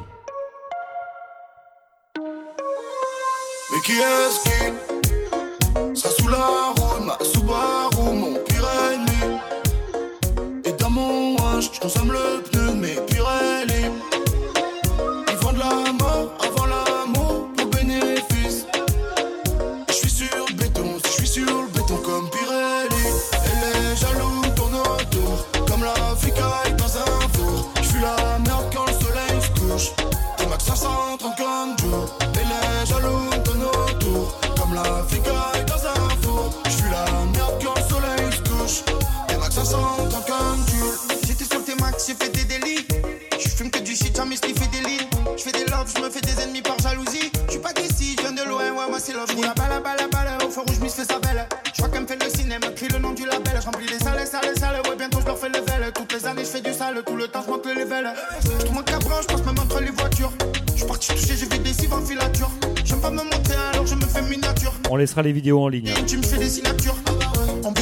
Mais 3.73 3.81
qui 3.85 3.91
est-ce 3.91 4.39
qui 4.43 5.99
sera 5.99 6.13
sous 6.13 6.27
la 6.29 6.73
roue, 6.77 7.03
ma 7.03 7.17
Subaru, 7.25 8.13
mon 8.13 8.35
pire 8.45 8.69
ennemi 8.93 9.37
Et 10.63 10.71
dans 10.71 10.89
mon 10.89 11.35
hanche, 11.35 11.71
je 11.73 11.79
consomme 11.81 12.13
le 12.13 12.50
du 43.91 43.97
shit, 43.97 44.15
jamais 44.15 44.35
je 44.35 44.41
fait 44.41 44.71
des 44.71 44.89
lignes. 44.89 45.07
Je 45.37 45.43
fais 45.43 45.51
des 45.51 45.65
loves, 45.65 45.91
je 45.93 46.01
me 46.01 46.09
fais 46.09 46.21
des 46.21 46.41
ennemis 46.41 46.61
par 46.61 46.79
jalousie. 46.79 47.29
Je 47.47 47.51
suis 47.51 47.59
pas 47.59 47.73
d'ici, 47.73 48.15
je 48.17 48.21
viens 48.21 48.31
de 48.31 48.47
loin, 48.47 48.71
ouais, 48.71 48.89
moi 48.89 48.99
c'est 48.99 49.13
love. 49.13 49.27
la 49.41 49.53
balle, 49.53 49.81
balle, 49.83 50.09
balle, 50.09 50.47
au 50.47 50.49
feu 50.49 50.61
rouge, 50.61 50.77
je 50.81 50.87
fais 50.87 51.03
sa 51.03 51.19
belle. 51.19 51.45
Je 51.73 51.81
vois 51.81 51.89
qu'elle 51.89 52.03
me 52.03 52.07
fait 52.07 52.23
le 52.23 52.29
cinéma, 52.29 52.67
crie 52.73 52.87
le 52.87 52.99
nom 52.99 53.11
du 53.11 53.25
label. 53.25 53.53
Je 53.59 53.65
remplis 53.65 53.87
les 53.87 53.99
salles, 53.99 54.25
salles, 54.25 54.57
salles, 54.57 54.81
ouais, 54.87 54.95
bientôt 54.95 55.19
je 55.19 55.25
leur 55.25 55.37
fais 55.37 55.49
le 55.49 55.59
level. 55.59 55.91
Toutes 55.93 56.13
les 56.13 56.25
années, 56.25 56.45
je 56.45 56.49
fais 56.49 56.61
du 56.61 56.73
sale, 56.73 57.03
tout 57.05 57.15
le 57.17 57.27
temps, 57.27 57.43
je 57.45 57.51
monte 57.51 57.65
le 57.65 57.73
level. 57.73 58.13
Je 58.65 58.71
monte 58.71 58.85
cabron, 58.85 59.15
je 59.21 59.27
passe 59.27 59.43
même 59.43 59.59
entre 59.59 59.81
les 59.81 59.91
voitures. 59.91 60.31
Je 60.67 60.77
suis 60.77 60.85
parti 60.85 61.07
toucher, 61.09 61.35
j'ai 61.37 61.45
vu 61.47 61.59
des 61.59 61.73
cives 61.73 61.93
en 61.93 62.01
filature. 62.01 62.51
J'aime 62.85 63.01
pas 63.01 63.11
me 63.11 63.23
montrer, 63.23 63.55
alors 63.73 63.85
je 63.85 63.95
me 63.95 64.05
fais 64.05 64.21
miniature. 64.21 64.73
On 64.89 64.95
laissera 64.95 65.21
les 65.21 65.33
vidéos 65.33 65.61
en 65.61 65.67
ligne. 65.67 65.91
Tu 66.07 66.17
me 66.17 66.23
fais 66.23 66.37
des 66.37 66.49
signatures. 66.49 66.95
On 67.63 67.73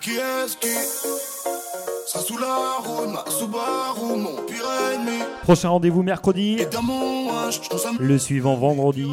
qui 0.00 0.16
est-ce 0.16 0.56
qui 0.56 0.68
sera 2.06 2.24
sous 2.24 2.38
la 2.38 2.78
roue 2.82 3.06
ma 3.08 3.24
Subaru, 3.30 4.16
mon 4.16 4.36
pire 4.46 4.64
ennemi? 4.94 5.22
Prochain 5.42 5.68
rendez-vous 5.68 6.02
mercredi. 6.02 6.56
Et 6.58 6.66
dans 6.66 6.82
mon 6.82 7.28
consomme 7.70 7.96
Le 8.00 8.18
suivant 8.18 8.56
vendredi. 8.56 9.10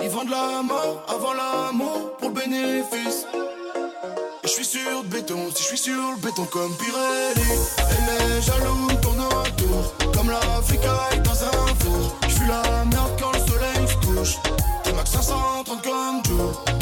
Ils 0.00 0.08
vendent 0.08 0.30
la 0.30 0.62
mort 0.62 1.04
avant 1.08 1.32
l'amour 1.34 2.16
pour 2.18 2.28
le 2.30 2.34
bénéfice. 2.34 3.26
Et 4.44 4.48
je 4.48 4.52
suis 4.52 4.64
sur 4.64 5.02
le 5.02 5.08
béton, 5.08 5.38
si 5.54 5.62
je 5.62 5.68
suis 5.68 5.78
sur 5.78 5.94
le 5.94 6.20
béton 6.22 6.44
comme 6.44 6.72
Pirelli. 6.76 7.50
Elle 7.78 8.38
est 8.38 8.42
jaloux, 8.42 8.88
tourne 9.02 9.20
autour. 9.20 10.12
Comme 10.12 10.30
l'Africa 10.30 10.94
est 11.12 11.20
dans 11.20 11.44
un 11.44 11.66
four. 11.80 12.16
Je 12.28 12.34
suis 12.34 12.46
la 12.46 12.62
merde 12.84 13.10
quand 13.20 13.32
le 13.32 13.38
soleil 13.40 13.88
se 13.88 14.06
couche. 14.06 14.36
T'es 14.84 14.92
max 14.92 15.10
530 15.10 15.82
comme 15.82 16.22
Joe. 16.24 16.75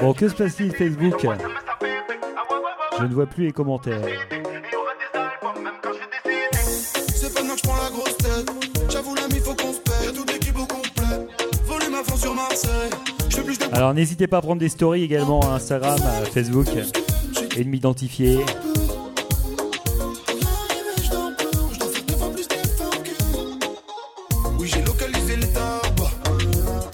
Bon, 0.00 0.12
que 0.12 0.28
se 0.28 0.34
passe-t-il 0.34 0.72
Facebook 0.74 1.26
Je 2.98 3.04
ne 3.04 3.14
vois 3.14 3.26
plus 3.26 3.46
les 3.46 3.52
commentaires. 3.52 4.00
C'est 7.14 7.34
pas 7.34 7.42
moi 7.42 7.54
que 7.54 7.60
je 7.60 7.68
prends 7.68 7.82
la 7.82 7.90
grosse 7.90 8.16
tête. 8.18 8.50
J'avoue, 8.90 9.14
l'ami, 9.14 9.40
faut 9.42 9.54
qu'on 9.54 9.72
se 9.72 9.80
paie. 9.80 10.06
Y'a 10.06 10.12
toute 10.12 10.32
l'équipe 10.32 10.58
au 10.58 10.66
complet. 10.66 11.26
Volume 11.64 11.94
à 11.94 12.04
fond 12.04 12.16
sur 12.16 12.34
Marseille. 12.34 12.90
Je 13.28 13.36
fais 13.36 13.42
plus 13.42 13.58
de 13.58 13.64
Alors 13.72 13.94
n'hésitez 13.94 14.26
pas 14.26 14.38
à 14.38 14.42
prendre 14.42 14.60
des 14.60 14.68
stories 14.68 15.02
également 15.02 15.40
à 15.40 15.54
Instagram, 15.54 15.98
à 16.02 16.24
Facebook 16.26 16.68
et 17.56 17.64
de 17.64 17.68
m'identifier. 17.68 18.40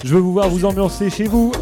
Je 0.05 0.15
veux 0.15 0.21
vous 0.21 0.33
voir 0.33 0.49
vous 0.49 0.65
ambiancer 0.65 1.11
chez 1.11 1.25
vous. 1.25 1.53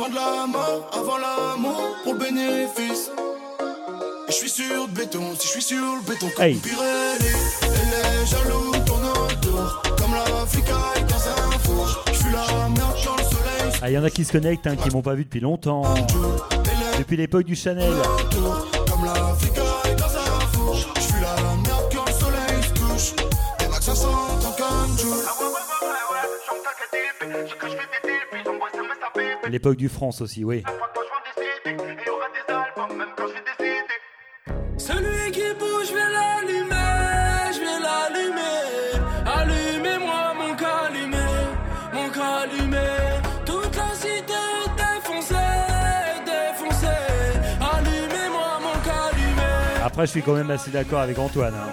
Ils 0.00 0.04
vendent 0.04 0.14
la 0.14 0.46
mort 0.46 0.90
avant 0.94 1.18
l'amour 1.18 1.96
pour 2.04 2.14
le 2.14 2.18
bénéfice. 2.20 3.10
Je 4.28 4.32
suis 4.32 4.48
sur 4.48 4.86
le 4.86 4.92
béton, 4.94 5.20
si 5.38 5.46
je 5.46 5.52
suis 5.52 5.62
sur 5.62 5.76
le 5.76 6.00
béton 6.08 6.26
comme 6.34 6.42
Hey. 6.42 6.54
Pirelli. 6.54 7.26
Elle 7.60 8.22
est 8.22 8.26
jaloux, 8.26 8.72
tourne 8.86 9.04
autour. 9.04 9.82
Comme 9.98 10.14
l'Africa 10.14 10.78
est 10.96 11.04
dans 11.04 11.16
un 11.16 11.58
four. 11.58 12.04
Je 12.06 12.12
suis 12.14 12.32
la 12.32 12.68
merde 12.70 12.96
quand 13.04 13.16
le 13.18 13.24
soleil 13.24 13.78
Ah, 13.82 13.90
il 13.90 13.92
y 13.92 13.98
en 13.98 14.04
a 14.04 14.08
qui 14.08 14.24
se 14.24 14.32
connectent, 14.32 14.66
hein, 14.68 14.76
qui 14.76 14.88
m'ont 14.88 15.02
pas 15.02 15.12
vu 15.14 15.24
depuis 15.24 15.40
longtemps. 15.40 15.82
Depuis 16.98 17.18
l'époque 17.18 17.44
du 17.44 17.54
Chanel. 17.54 17.92
tourne. 18.30 18.59
L'époque 29.50 29.76
du 29.76 29.88
France 29.88 30.20
aussi, 30.20 30.44
oui. 30.44 30.62
Celui 34.78 35.30
qui 35.32 35.42
bouge, 35.58 35.88
je 35.88 35.94
vais 35.94 36.10
l'allumer, 36.12 37.52
je 37.52 37.58
vais 37.58 37.80
l'allumer. 37.82 38.60
Allumez-moi 39.26 40.34
mon 40.38 40.54
calumet, 40.54 41.16
mon 41.92 42.08
calumet. 42.10 43.20
Toute 43.44 43.76
la 43.76 43.94
cité 43.94 44.40
défoncée, 44.76 45.34
défoncée. 46.24 46.86
Allumez-moi 47.60 48.60
mon 48.62 48.80
calumet. 48.88 49.82
Après, 49.84 50.06
je 50.06 50.10
suis 50.12 50.22
quand 50.22 50.34
même 50.34 50.50
assez 50.50 50.70
d'accord 50.70 51.00
avec 51.00 51.18
Antoine. 51.18 51.54
hein. 51.54 51.72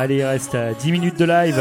Allez, 0.00 0.18
il 0.18 0.24
reste 0.24 0.54
euh, 0.54 0.74
10 0.78 0.92
minutes 0.92 1.18
de 1.18 1.24
live. 1.24 1.60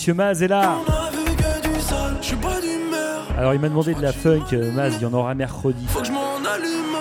Monsieur 0.00 0.14
Maz 0.14 0.42
est 0.42 0.48
là. 0.48 0.78
Alors, 3.36 3.52
il 3.52 3.60
m'a 3.60 3.68
demandé 3.68 3.92
de 3.92 4.00
la 4.00 4.14
funk. 4.14 4.46
euh, 4.54 4.72
Maz, 4.72 4.94
il 4.98 5.02
y 5.02 5.04
en 5.04 5.12
aura 5.12 5.34
mercredi. 5.34 5.84
Faut 5.88 6.00
que 6.00 6.06
je 6.06 6.10
m'en 6.12 6.36
allume, 6.36 6.96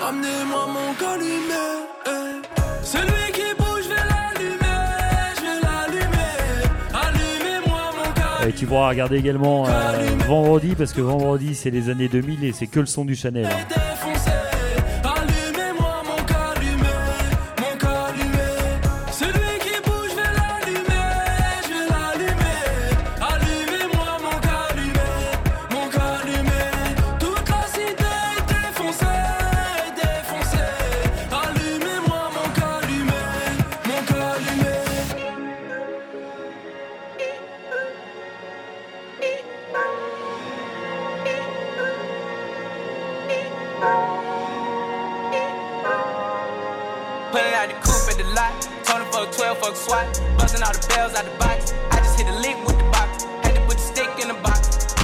ramenez-moi 0.00 0.66
mon 0.68 0.94
calumet. 0.94 2.30
Celui 2.84 3.32
qui 3.32 3.42
bouge, 3.58 3.82
je 3.82 3.88
vais 3.88 3.96
l'allumer, 3.96 4.86
je 5.34 5.40
vais 5.40 5.60
l'allumer. 5.64 6.14
Allumez-moi 6.92 7.80
mon 7.96 8.12
calumet. 8.12 8.50
Et 8.50 8.52
tu 8.52 8.66
pourras 8.66 8.90
regarder 8.90 9.16
également 9.16 9.66
euh, 9.66 9.70
vendredi, 10.28 10.76
parce 10.78 10.92
que 10.92 11.00
vendredi, 11.00 11.56
c'est 11.56 11.70
les 11.70 11.90
années 11.90 12.06
2000 12.08 12.44
et 12.44 12.52
c'est 12.52 12.68
que 12.68 12.78
le 12.78 12.86
son 12.86 13.04
du 13.04 13.16
Chanel. 13.16 13.46
hein. 13.46 13.93
Pulling 47.34 47.52
out 47.52 47.66
the 47.68 47.74
coupe 47.82 48.08
at 48.08 48.16
the 48.16 48.22
lot. 48.30 48.62
Told 48.84 49.02
for 49.12 49.28
a 49.28 49.32
12, 49.32 49.58
fuck 49.58 49.74
SWAT. 49.74 50.06
Busting 50.38 50.62
all 50.62 50.72
the 50.72 50.86
bells 50.86 51.14
out 51.16 51.24
the 51.24 51.32
box. 51.36 51.74
I 51.90 51.98
just 51.98 52.16
hit 52.16 52.28
a 52.28 52.38
lick 52.38 52.56
with 52.64 52.78
the 52.78 52.84
box. 52.94 53.24
Had 53.42 53.56
to 53.56 53.60
put 53.62 53.76
the 53.76 53.82
stick 53.82 54.08
in 54.22 54.28
the 54.28 54.34
box. 54.34 54.94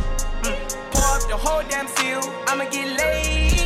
Mm. 0.43 0.93
Pour 0.93 1.03
up 1.16 1.26
the 1.26 1.37
whole 1.37 1.64
damn 1.68 1.89
seal. 1.89 2.20
I'ma 2.47 2.70
get 2.70 2.87
laid. 2.97 3.60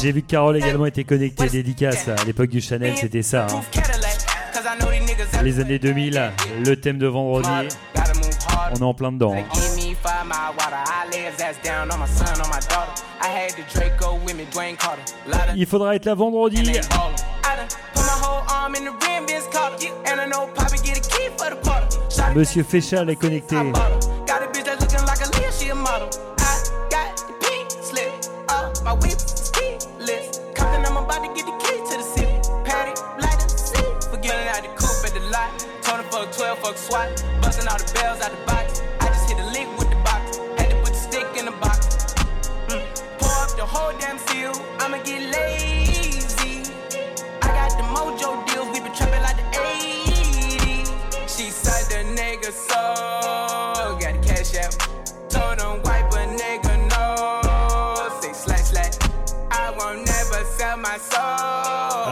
J'ai 0.00 0.12
vu 0.12 0.22
que 0.22 0.26
Carole 0.28 0.56
également 0.56 0.86
était 0.86 1.04
connectée 1.04 1.48
dédicace 1.48 2.08
à 2.08 2.22
l'époque 2.24 2.48
du 2.50 2.60
Chanel, 2.60 2.94
c'était 2.96 3.22
ça. 3.22 3.46
hein. 3.50 3.60
Les 5.42 5.60
années 5.60 5.78
2000, 5.78 6.32
le 6.64 6.76
thème 6.76 6.98
de 6.98 7.06
vendredi, 7.06 7.48
on 8.72 8.74
est 8.76 8.82
en 8.82 8.94
plein 8.94 9.12
dedans. 9.12 9.34
hein. 9.34 9.44
Give 9.54 9.76
me 9.76 9.94
five 9.94 10.24
mile 10.24 10.52
water. 10.58 10.84
I 10.86 11.08
lay 11.10 11.26
his 11.30 11.42
ass 11.42 11.56
乖 36.96 37.35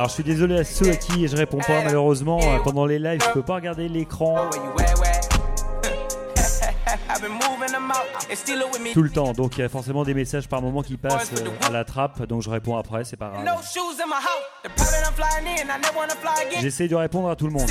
Alors 0.05 0.11
je 0.11 0.17
suis 0.17 0.23
désolé 0.23 0.59
à 0.59 0.65
ceux 0.65 0.91
à 0.91 0.97
qui 0.97 1.27
je 1.27 1.35
réponds 1.35 1.61
pas 1.67 1.83
malheureusement 1.83 2.39
euh, 2.43 2.59
pendant 2.63 2.85
les 2.85 2.99
lives, 2.99 3.23
je 3.27 3.33
peux 3.33 3.43
pas 3.43 3.55
regarder 3.55 3.89
l'écran 3.89 4.51
me. 8.79 8.93
tout 8.93 9.03
le 9.03 9.09
temps, 9.09 9.33
donc 9.33 9.57
il 9.57 9.61
y 9.63 9.65
a 9.65 9.71
forcément 9.71 10.05
des 10.05 10.13
messages 10.13 10.47
par 10.47 10.61
moment 10.61 10.83
qui 10.83 10.99
passent 10.99 11.33
euh, 11.33 11.67
à 11.67 11.71
la 11.71 11.85
trappe, 11.85 12.23
donc 12.27 12.43
je 12.43 12.51
réponds 12.51 12.77
après, 12.77 13.05
c'est 13.05 13.17
pas 13.17 13.31
grave. 13.31 13.45
J'essaie 16.61 16.89
de 16.89 16.97
répondre 16.97 17.31
à 17.31 17.37
tout 17.37 17.47
le 17.47 17.53
monde. 17.53 17.71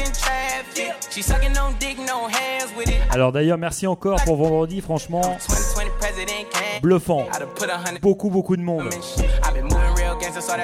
Alors 3.12 3.32
d'ailleurs, 3.32 3.60
merci 3.60 3.86
encore 3.86 4.24
pour 4.26 4.38
vendredi, 4.38 4.82
franchement, 4.82 5.22
2020 5.22 5.98
president 6.00 6.50
can. 6.52 6.80
bluffant. 6.82 7.28
Beaucoup, 8.02 8.32
beaucoup 8.32 8.58
de 8.58 8.64
monde. 8.64 8.90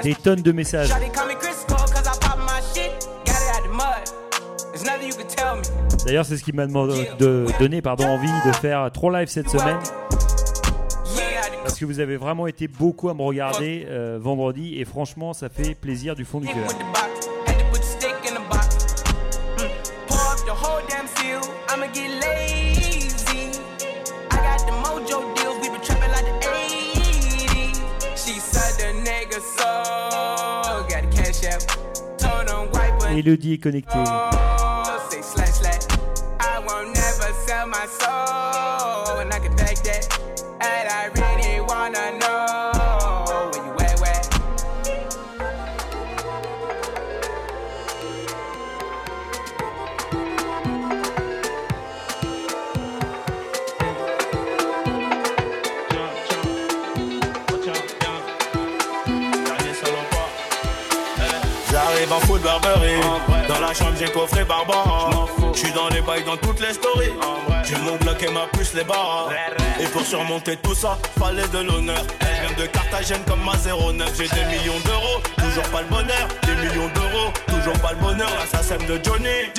Des 0.01 0.15
tonnes 0.15 0.41
de 0.41 0.51
messages. 0.51 0.89
D'ailleurs, 6.05 6.25
c'est 6.25 6.37
ce 6.37 6.43
qui 6.43 6.53
m'a 6.53 6.65
demandé- 6.67 7.09
de 7.19 7.45
donné 7.59 7.81
pardon, 7.81 8.05
envie 8.07 8.31
de 8.45 8.51
faire 8.53 8.89
trois 8.93 9.11
lives 9.19 9.27
cette 9.29 9.49
semaine. 9.49 9.77
Parce 11.63 11.77
que 11.77 11.85
vous 11.85 11.99
avez 11.99 12.17
vraiment 12.17 12.47
été 12.47 12.67
beaucoup 12.67 13.09
à 13.09 13.13
me 13.13 13.21
regarder 13.21 13.85
euh, 13.89 14.17
vendredi 14.21 14.79
et 14.79 14.85
franchement, 14.85 15.33
ça 15.33 15.49
fait 15.49 15.75
plaisir 15.75 16.15
du 16.15 16.25
fond 16.25 16.39
du 16.39 16.47
cœur. 16.47 16.65
Elodie 33.17 33.53
est 33.53 33.57
connectée. 33.57 34.03
J'ai 63.99 64.11
coffré 64.11 64.43
Barbara. 64.45 65.09
J'suis 65.53 65.71
dans 65.73 65.89
les 65.89 66.01
bails 66.01 66.23
dans 66.23 66.37
toutes 66.37 66.59
les 66.61 66.73
stories. 66.73 67.11
J'ai 67.65 67.75
mon 67.77 67.97
bloc 67.97 68.23
et 68.23 68.31
ma 68.31 68.47
puce 68.57 68.73
les 68.73 68.83
barres. 68.83 69.29
Et 69.79 69.85
pour 69.87 70.01
surmonter 70.01 70.57
tout 70.57 70.73
ça 70.73 70.97
Fallait 71.17 71.47
de 71.47 71.59
l'honneur. 71.59 72.01
Elle 72.21 72.47
vient 72.47 72.65
de 72.65 72.65
Carthagène 72.67 73.21
comme 73.27 73.43
ma 73.43 73.53
09 73.53 74.11
J'ai 74.17 74.27
des 74.27 74.45
millions 74.45 74.79
d'euros 74.85 75.21
Toujours 75.37 75.69
pas 75.71 75.81
le 75.81 75.87
bonheur. 75.87 76.27
Des 76.43 76.55
millions 76.55 76.89
d'euros 76.95 77.31
Toujours 77.47 77.79
pas 77.81 77.91
le 77.91 77.99
bonheur. 77.99 78.29
L'assassin 78.39 78.77
de 78.77 78.99
Johnny. 79.03 79.51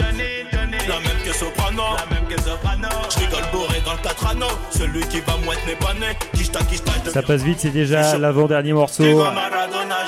La 0.88 1.00
même 1.00 1.22
que 1.24 1.32
Soprano. 1.32 1.82
La 1.96 2.14
même 2.14 2.26
que 2.26 2.40
Soprano. 2.40 2.88
J'rigole 3.10 3.44
bourré 3.52 3.80
dans 3.84 3.92
le 3.92 3.98
4 3.98 4.26
anneaux 4.26 4.58
Celui 4.70 5.00
qui 5.08 5.20
va 5.20 5.36
mouette 5.44 5.66
n'est 5.66 5.76
pas 5.76 5.94
né. 5.94 6.16
Kishta 6.34 6.60
je 7.04 7.10
Ça 7.10 7.22
passe 7.22 7.42
vite, 7.42 7.60
c'est 7.60 7.70
déjà 7.70 8.16
l'avant-dernier 8.18 8.72
morceau. 8.72 9.02
Maradona, 9.02 9.99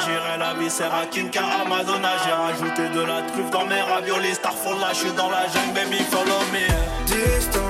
viscère 0.62 0.94
à 0.94 1.06
Kim 1.06 1.30
K 1.30 1.38
à 1.38 1.68
Madonna 1.68 2.10
J'ai 2.24 2.32
rajouté 2.32 2.88
de 2.94 3.00
la 3.00 3.22
truffe 3.22 3.50
dans 3.50 3.66
mes 3.66 3.80
raviolis 3.80 4.34
Starfall 4.34 4.78
là, 4.80 4.88
je 4.92 4.98
suis 4.98 5.12
dans 5.12 5.30
la 5.30 5.46
jungle, 5.48 5.74
baby, 5.74 6.02
follow 6.04 6.40
me 6.52 6.66
Distant, 7.06 7.60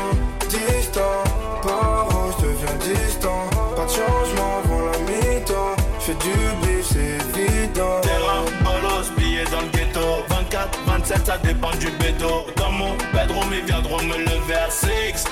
distant, 0.49 1.25
par 1.63 2.09
je 2.39 2.47
deviens 2.47 2.95
distant. 2.95 3.49
Pas 3.77 3.85
de 3.85 3.91
changement 3.91 4.61
avant 4.65 4.87
la 4.87 4.99
mi-temps. 4.99 5.77
Fais 6.01 6.15
du 6.15 6.31
bif, 6.63 6.87
c'est 6.93 7.41
évident. 7.41 8.01
Terrain, 8.03 8.45
24, 10.63 10.79
27, 10.87 11.27
ça 11.27 11.39
dépend 11.39 11.71
du 11.73 11.91
bédo 11.93 12.47
Dans 12.57 12.71
mon 12.71 12.95
bedroom, 13.13 13.53
ils 13.53 13.65
viendront 13.65 14.03
me 14.03 14.17
lever 14.17 14.55
à 14.55 14.71
6 14.71 14.89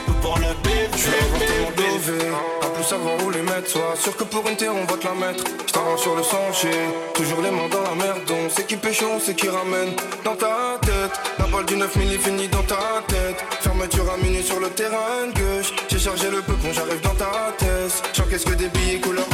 Tout 0.06 0.12
pour 0.14 0.36
le 0.38 0.54
bif, 0.62 0.90
Je 0.96 1.38
tellement 1.38 1.70
dové, 1.76 2.28
à 2.62 2.66
plus 2.66 2.84
savoir 2.84 3.14
où 3.24 3.30
les 3.30 3.42
mettre. 3.42 3.68
Sois 3.68 3.94
sûr 3.96 4.16
que 4.16 4.24
pour 4.24 4.46
une 4.48 4.56
terre, 4.56 4.72
on 4.74 4.84
va 4.84 4.96
te 4.96 5.06
la 5.06 5.14
mettre. 5.14 5.44
Je 5.66 6.02
sur 6.02 6.16
le 6.16 6.22
sentier, 6.22 6.70
toujours 7.14 7.40
les 7.42 7.50
mains 7.50 7.68
dans 7.70 7.82
la 7.82 7.94
merde. 7.94 8.30
On 8.30 8.48
sait 8.48 8.64
qui 8.64 8.76
pêche, 8.76 9.02
on 9.02 9.20
sait 9.20 9.34
qui 9.34 9.48
ramène. 9.48 9.94
Dans 10.24 10.34
ta 10.34 10.78
tête, 10.82 11.20
la 11.38 11.46
balle 11.46 11.66
du 11.66 11.76
9000 11.76 12.12
est 12.12 12.18
finie 12.18 12.48
dans 12.48 12.62
ta 12.62 13.02
tête. 13.06 13.44
Fermeture 13.60 14.10
à 14.12 14.16
minuit 14.16 14.42
sur 14.42 14.60
le 14.60 14.68
terrain 14.70 15.26
de 15.28 15.38
gauche. 15.38 15.72
J'ai 15.88 15.98
chargé 15.98 16.30
le 16.30 16.40
peupon, 16.40 16.72
j'arrive 16.72 17.00
dans 17.02 17.14
ta 17.14 17.52
tête. 17.58 18.02
J'encaisse 18.14 18.44
que 18.44 18.54
des 18.54 18.68
billets 18.68 19.00
couleur 19.00 19.26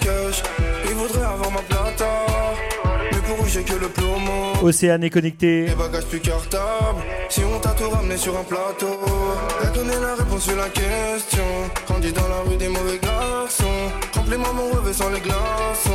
cash. 0.00 0.42
Ils 0.86 0.94
voudraient 0.94 1.24
avoir 1.24 1.50
ma 1.50 1.60
plata, 1.62 2.26
que 3.64 3.74
le 3.74 3.88
plomo. 3.88 4.52
Océane 4.62 5.04
est 5.04 5.10
connecté. 5.10 5.66
Les 5.66 5.74
bagages 5.74 6.06
plus 6.06 6.20
cartables 6.20 7.02
Si 7.28 7.40
on 7.44 7.58
t'a 7.58 7.70
tout 7.70 7.88
ramené 7.88 8.16
sur 8.16 8.36
un 8.38 8.44
plateau 8.44 8.98
Elle 9.62 9.72
connaît 9.72 10.00
la 10.00 10.14
réponse 10.14 10.42
sur 10.42 10.56
la 10.56 10.68
question 10.68 11.44
Grandi 11.86 12.12
dans 12.12 12.28
la 12.28 12.40
rue 12.48 12.56
des 12.56 12.68
mauvais 12.68 12.98
garçons 12.98 13.64
Remplis-moi 14.14 14.52
mon 14.54 14.76
revêt 14.78 14.92
sans 14.92 15.10
les 15.10 15.20
glaçons 15.20 15.90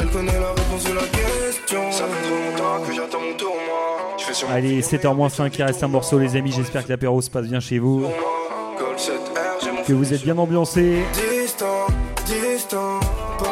Elle 0.00 0.08
connaît 0.08 0.32
la 0.38 0.50
réponse 0.50 0.82
sur 0.84 0.94
la 0.94 1.02
question 1.02 1.92
Ça 1.92 2.04
fait 2.04 2.28
trop 2.28 2.36
longtemps 2.36 2.86
que 2.86 2.94
j'attends 2.94 3.20
mon 3.20 3.34
tour 3.36 3.54
moi 3.66 4.16
Je 4.18 4.24
fais 4.24 4.34
sur 4.34 4.48
mon 4.48 4.54
Allez, 4.54 4.80
7h-5, 4.80 5.52
il 5.58 5.62
reste 5.62 5.82
un 5.82 5.88
morceau, 5.88 6.18
les 6.18 6.36
amis. 6.36 6.52
J'espère 6.52 6.84
que 6.84 6.90
l'apéro 6.90 7.20
se 7.20 7.30
passe 7.30 7.46
bien 7.46 7.60
chez 7.60 7.78
vous. 7.78 8.00
Goal 8.00 8.96
7R, 8.96 9.64
j'ai 9.64 9.70
mon 9.72 9.82
Que 9.82 9.92
vous 9.92 10.12
êtes 10.12 10.22
bien 10.24 10.36
ambiancés. 10.38 11.02
Distant, 11.14 11.86
distant 12.26 13.00
Par 13.38 13.51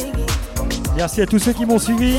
Merci 0.95 1.21
à 1.21 1.25
tous 1.25 1.39
ceux 1.39 1.53
qui 1.53 1.65
m'ont 1.65 1.79
suivi. 1.79 2.17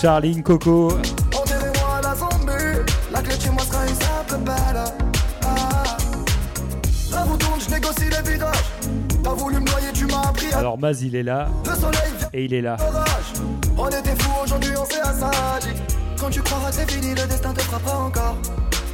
Charline, 0.00 0.42
Coco, 0.42 0.92
alors 10.56 10.78
Maz 10.78 11.02
il 11.02 11.14
est 11.14 11.22
là 11.22 11.48
Le 11.64 11.74
soleil 11.74 12.12
vient 12.18 12.28
et 12.32 12.44
il 12.44 12.54
est 12.54 12.62
là. 12.62 12.76
On 13.76 13.88
était 13.88 14.16
fous, 14.18 14.42
aujourd'hui 14.44 14.70
on 14.76 14.84
s'est. 14.84 14.96
Quand 16.26 16.32
tu 16.32 16.42
croiras 16.42 16.70
que 16.70 16.74
c'est 16.74 16.90
fini, 16.90 17.10
le 17.10 17.24
destin 17.28 17.52
te 17.54 17.60
frappera 17.60 17.98
encore 17.98 18.36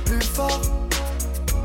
plus 0.05 0.21
fort. 0.21 0.61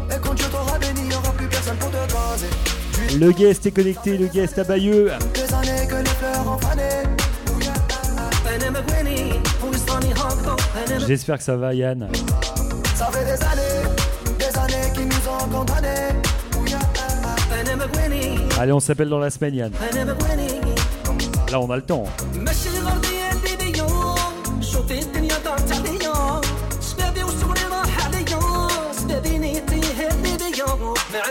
Et 0.10 0.18
quand 0.24 0.34
Dieu 0.34 0.46
t'aura 0.50 0.80
béni, 0.80 1.10
y'aura 1.10 1.30
plus 1.34 1.48
personne 1.48 1.76
pour 1.76 1.90
te 1.92 1.98
caser. 2.08 3.20
Le 3.20 3.34
guest 3.34 3.66
est 3.66 3.72
connecté, 3.72 4.18
le 4.18 4.28
guest 4.28 4.58
à 4.60 4.64
Bayeux. 4.64 5.12
Des 5.34 5.54
années 5.54 5.86
que 5.86 5.96
les 5.96 6.06
fleurs 6.06 6.48
ont 6.48 6.58
fané. 6.58 6.84
J'espère 11.06 11.38
que 11.38 11.44
ça 11.44 11.58
va 11.58 11.74
Yann. 11.74 12.08
Ça 12.96 13.10
fait 13.12 13.26
des 13.26 13.44
années, 13.44 13.90
des 14.40 14.58
années 14.58 14.94
qui 14.94 15.02
nous 15.02 15.30
ont 15.30 15.50
condamnés. 15.50 16.16
Allez, 18.58 18.72
on 18.72 18.80
s'appelle 18.80 19.10
dans 19.10 19.20
la 19.20 19.30
semaine 19.30 19.56
Yann. 19.56 19.74
Là 21.52 21.60
on 21.60 21.70
a 21.70 21.76
le 21.76 21.82
temps. 21.82 22.06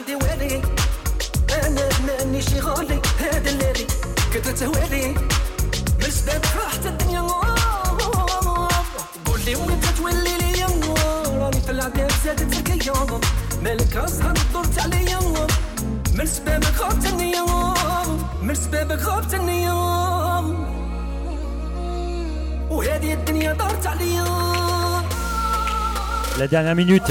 عندي 0.09 0.25
والي 0.25 0.63
أنا 1.63 1.89
ماني 2.07 2.43
شي 2.43 2.61
غالي 2.61 3.01
هذا 3.19 3.51
الليلي 3.51 3.87
كنت 4.35 4.49
تهوالي 4.49 5.15
من 6.01 6.11
سباب 6.11 6.45
راحت 6.57 6.87
الدنيا 6.87 7.21
قولي 9.27 9.55
وين 9.57 9.81
تتولي 9.81 10.39
ليا 10.39 10.67
راني 11.41 11.61
في 11.61 11.71
العذاب 11.71 12.11
زادت 12.25 12.55
سكيا 12.55 12.93
مالك 13.63 13.97
ازهر 13.97 14.35
دورت 14.53 14.79
عليا. 14.79 15.47
من 16.15 16.27
سبابك 16.27 16.75
خابت 16.77 17.07
النية 17.07 17.45
من 18.43 18.55
سبابك 18.55 19.01
خابت 19.01 19.35
النية 19.35 19.73
وهذه 22.71 23.13
الدنيا 23.13 23.53
دارت 23.53 23.87
عليا. 23.87 24.27
La 26.39 26.47
dernière 26.47 26.75
minute. 26.75 27.11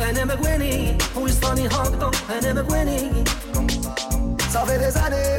انا 0.00 0.24
مقواني 0.24 0.98
وصلاني 1.16 1.68
هاكدو 1.68 2.10
انا 2.30 2.62
مقواني 2.62 3.24
Ça 4.54 4.60
fait 4.68 4.78
des 4.84 4.94
années, 5.04 5.38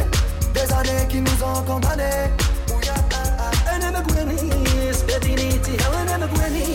des 0.58 0.68
années 0.80 1.04
qui 1.12 1.20
nous 1.22 1.40
ont 1.50 1.62
condamnés. 1.70 2.32
انا 3.76 3.92
مقواني 3.92 4.38
سبابي 4.94 5.36
نيتي 5.36 5.78
انا 6.02 6.18
مقواني 6.18 6.66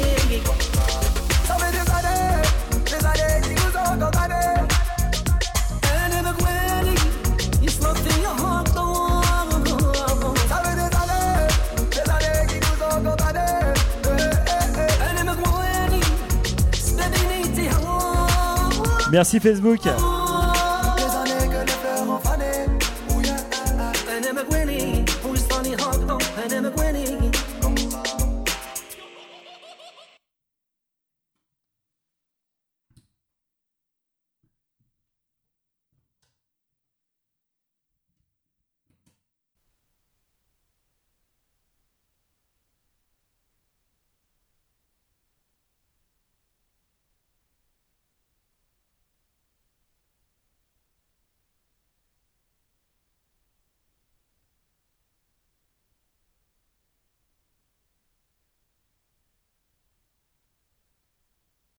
Merci 19.14 19.40
Facebook. 19.40 19.88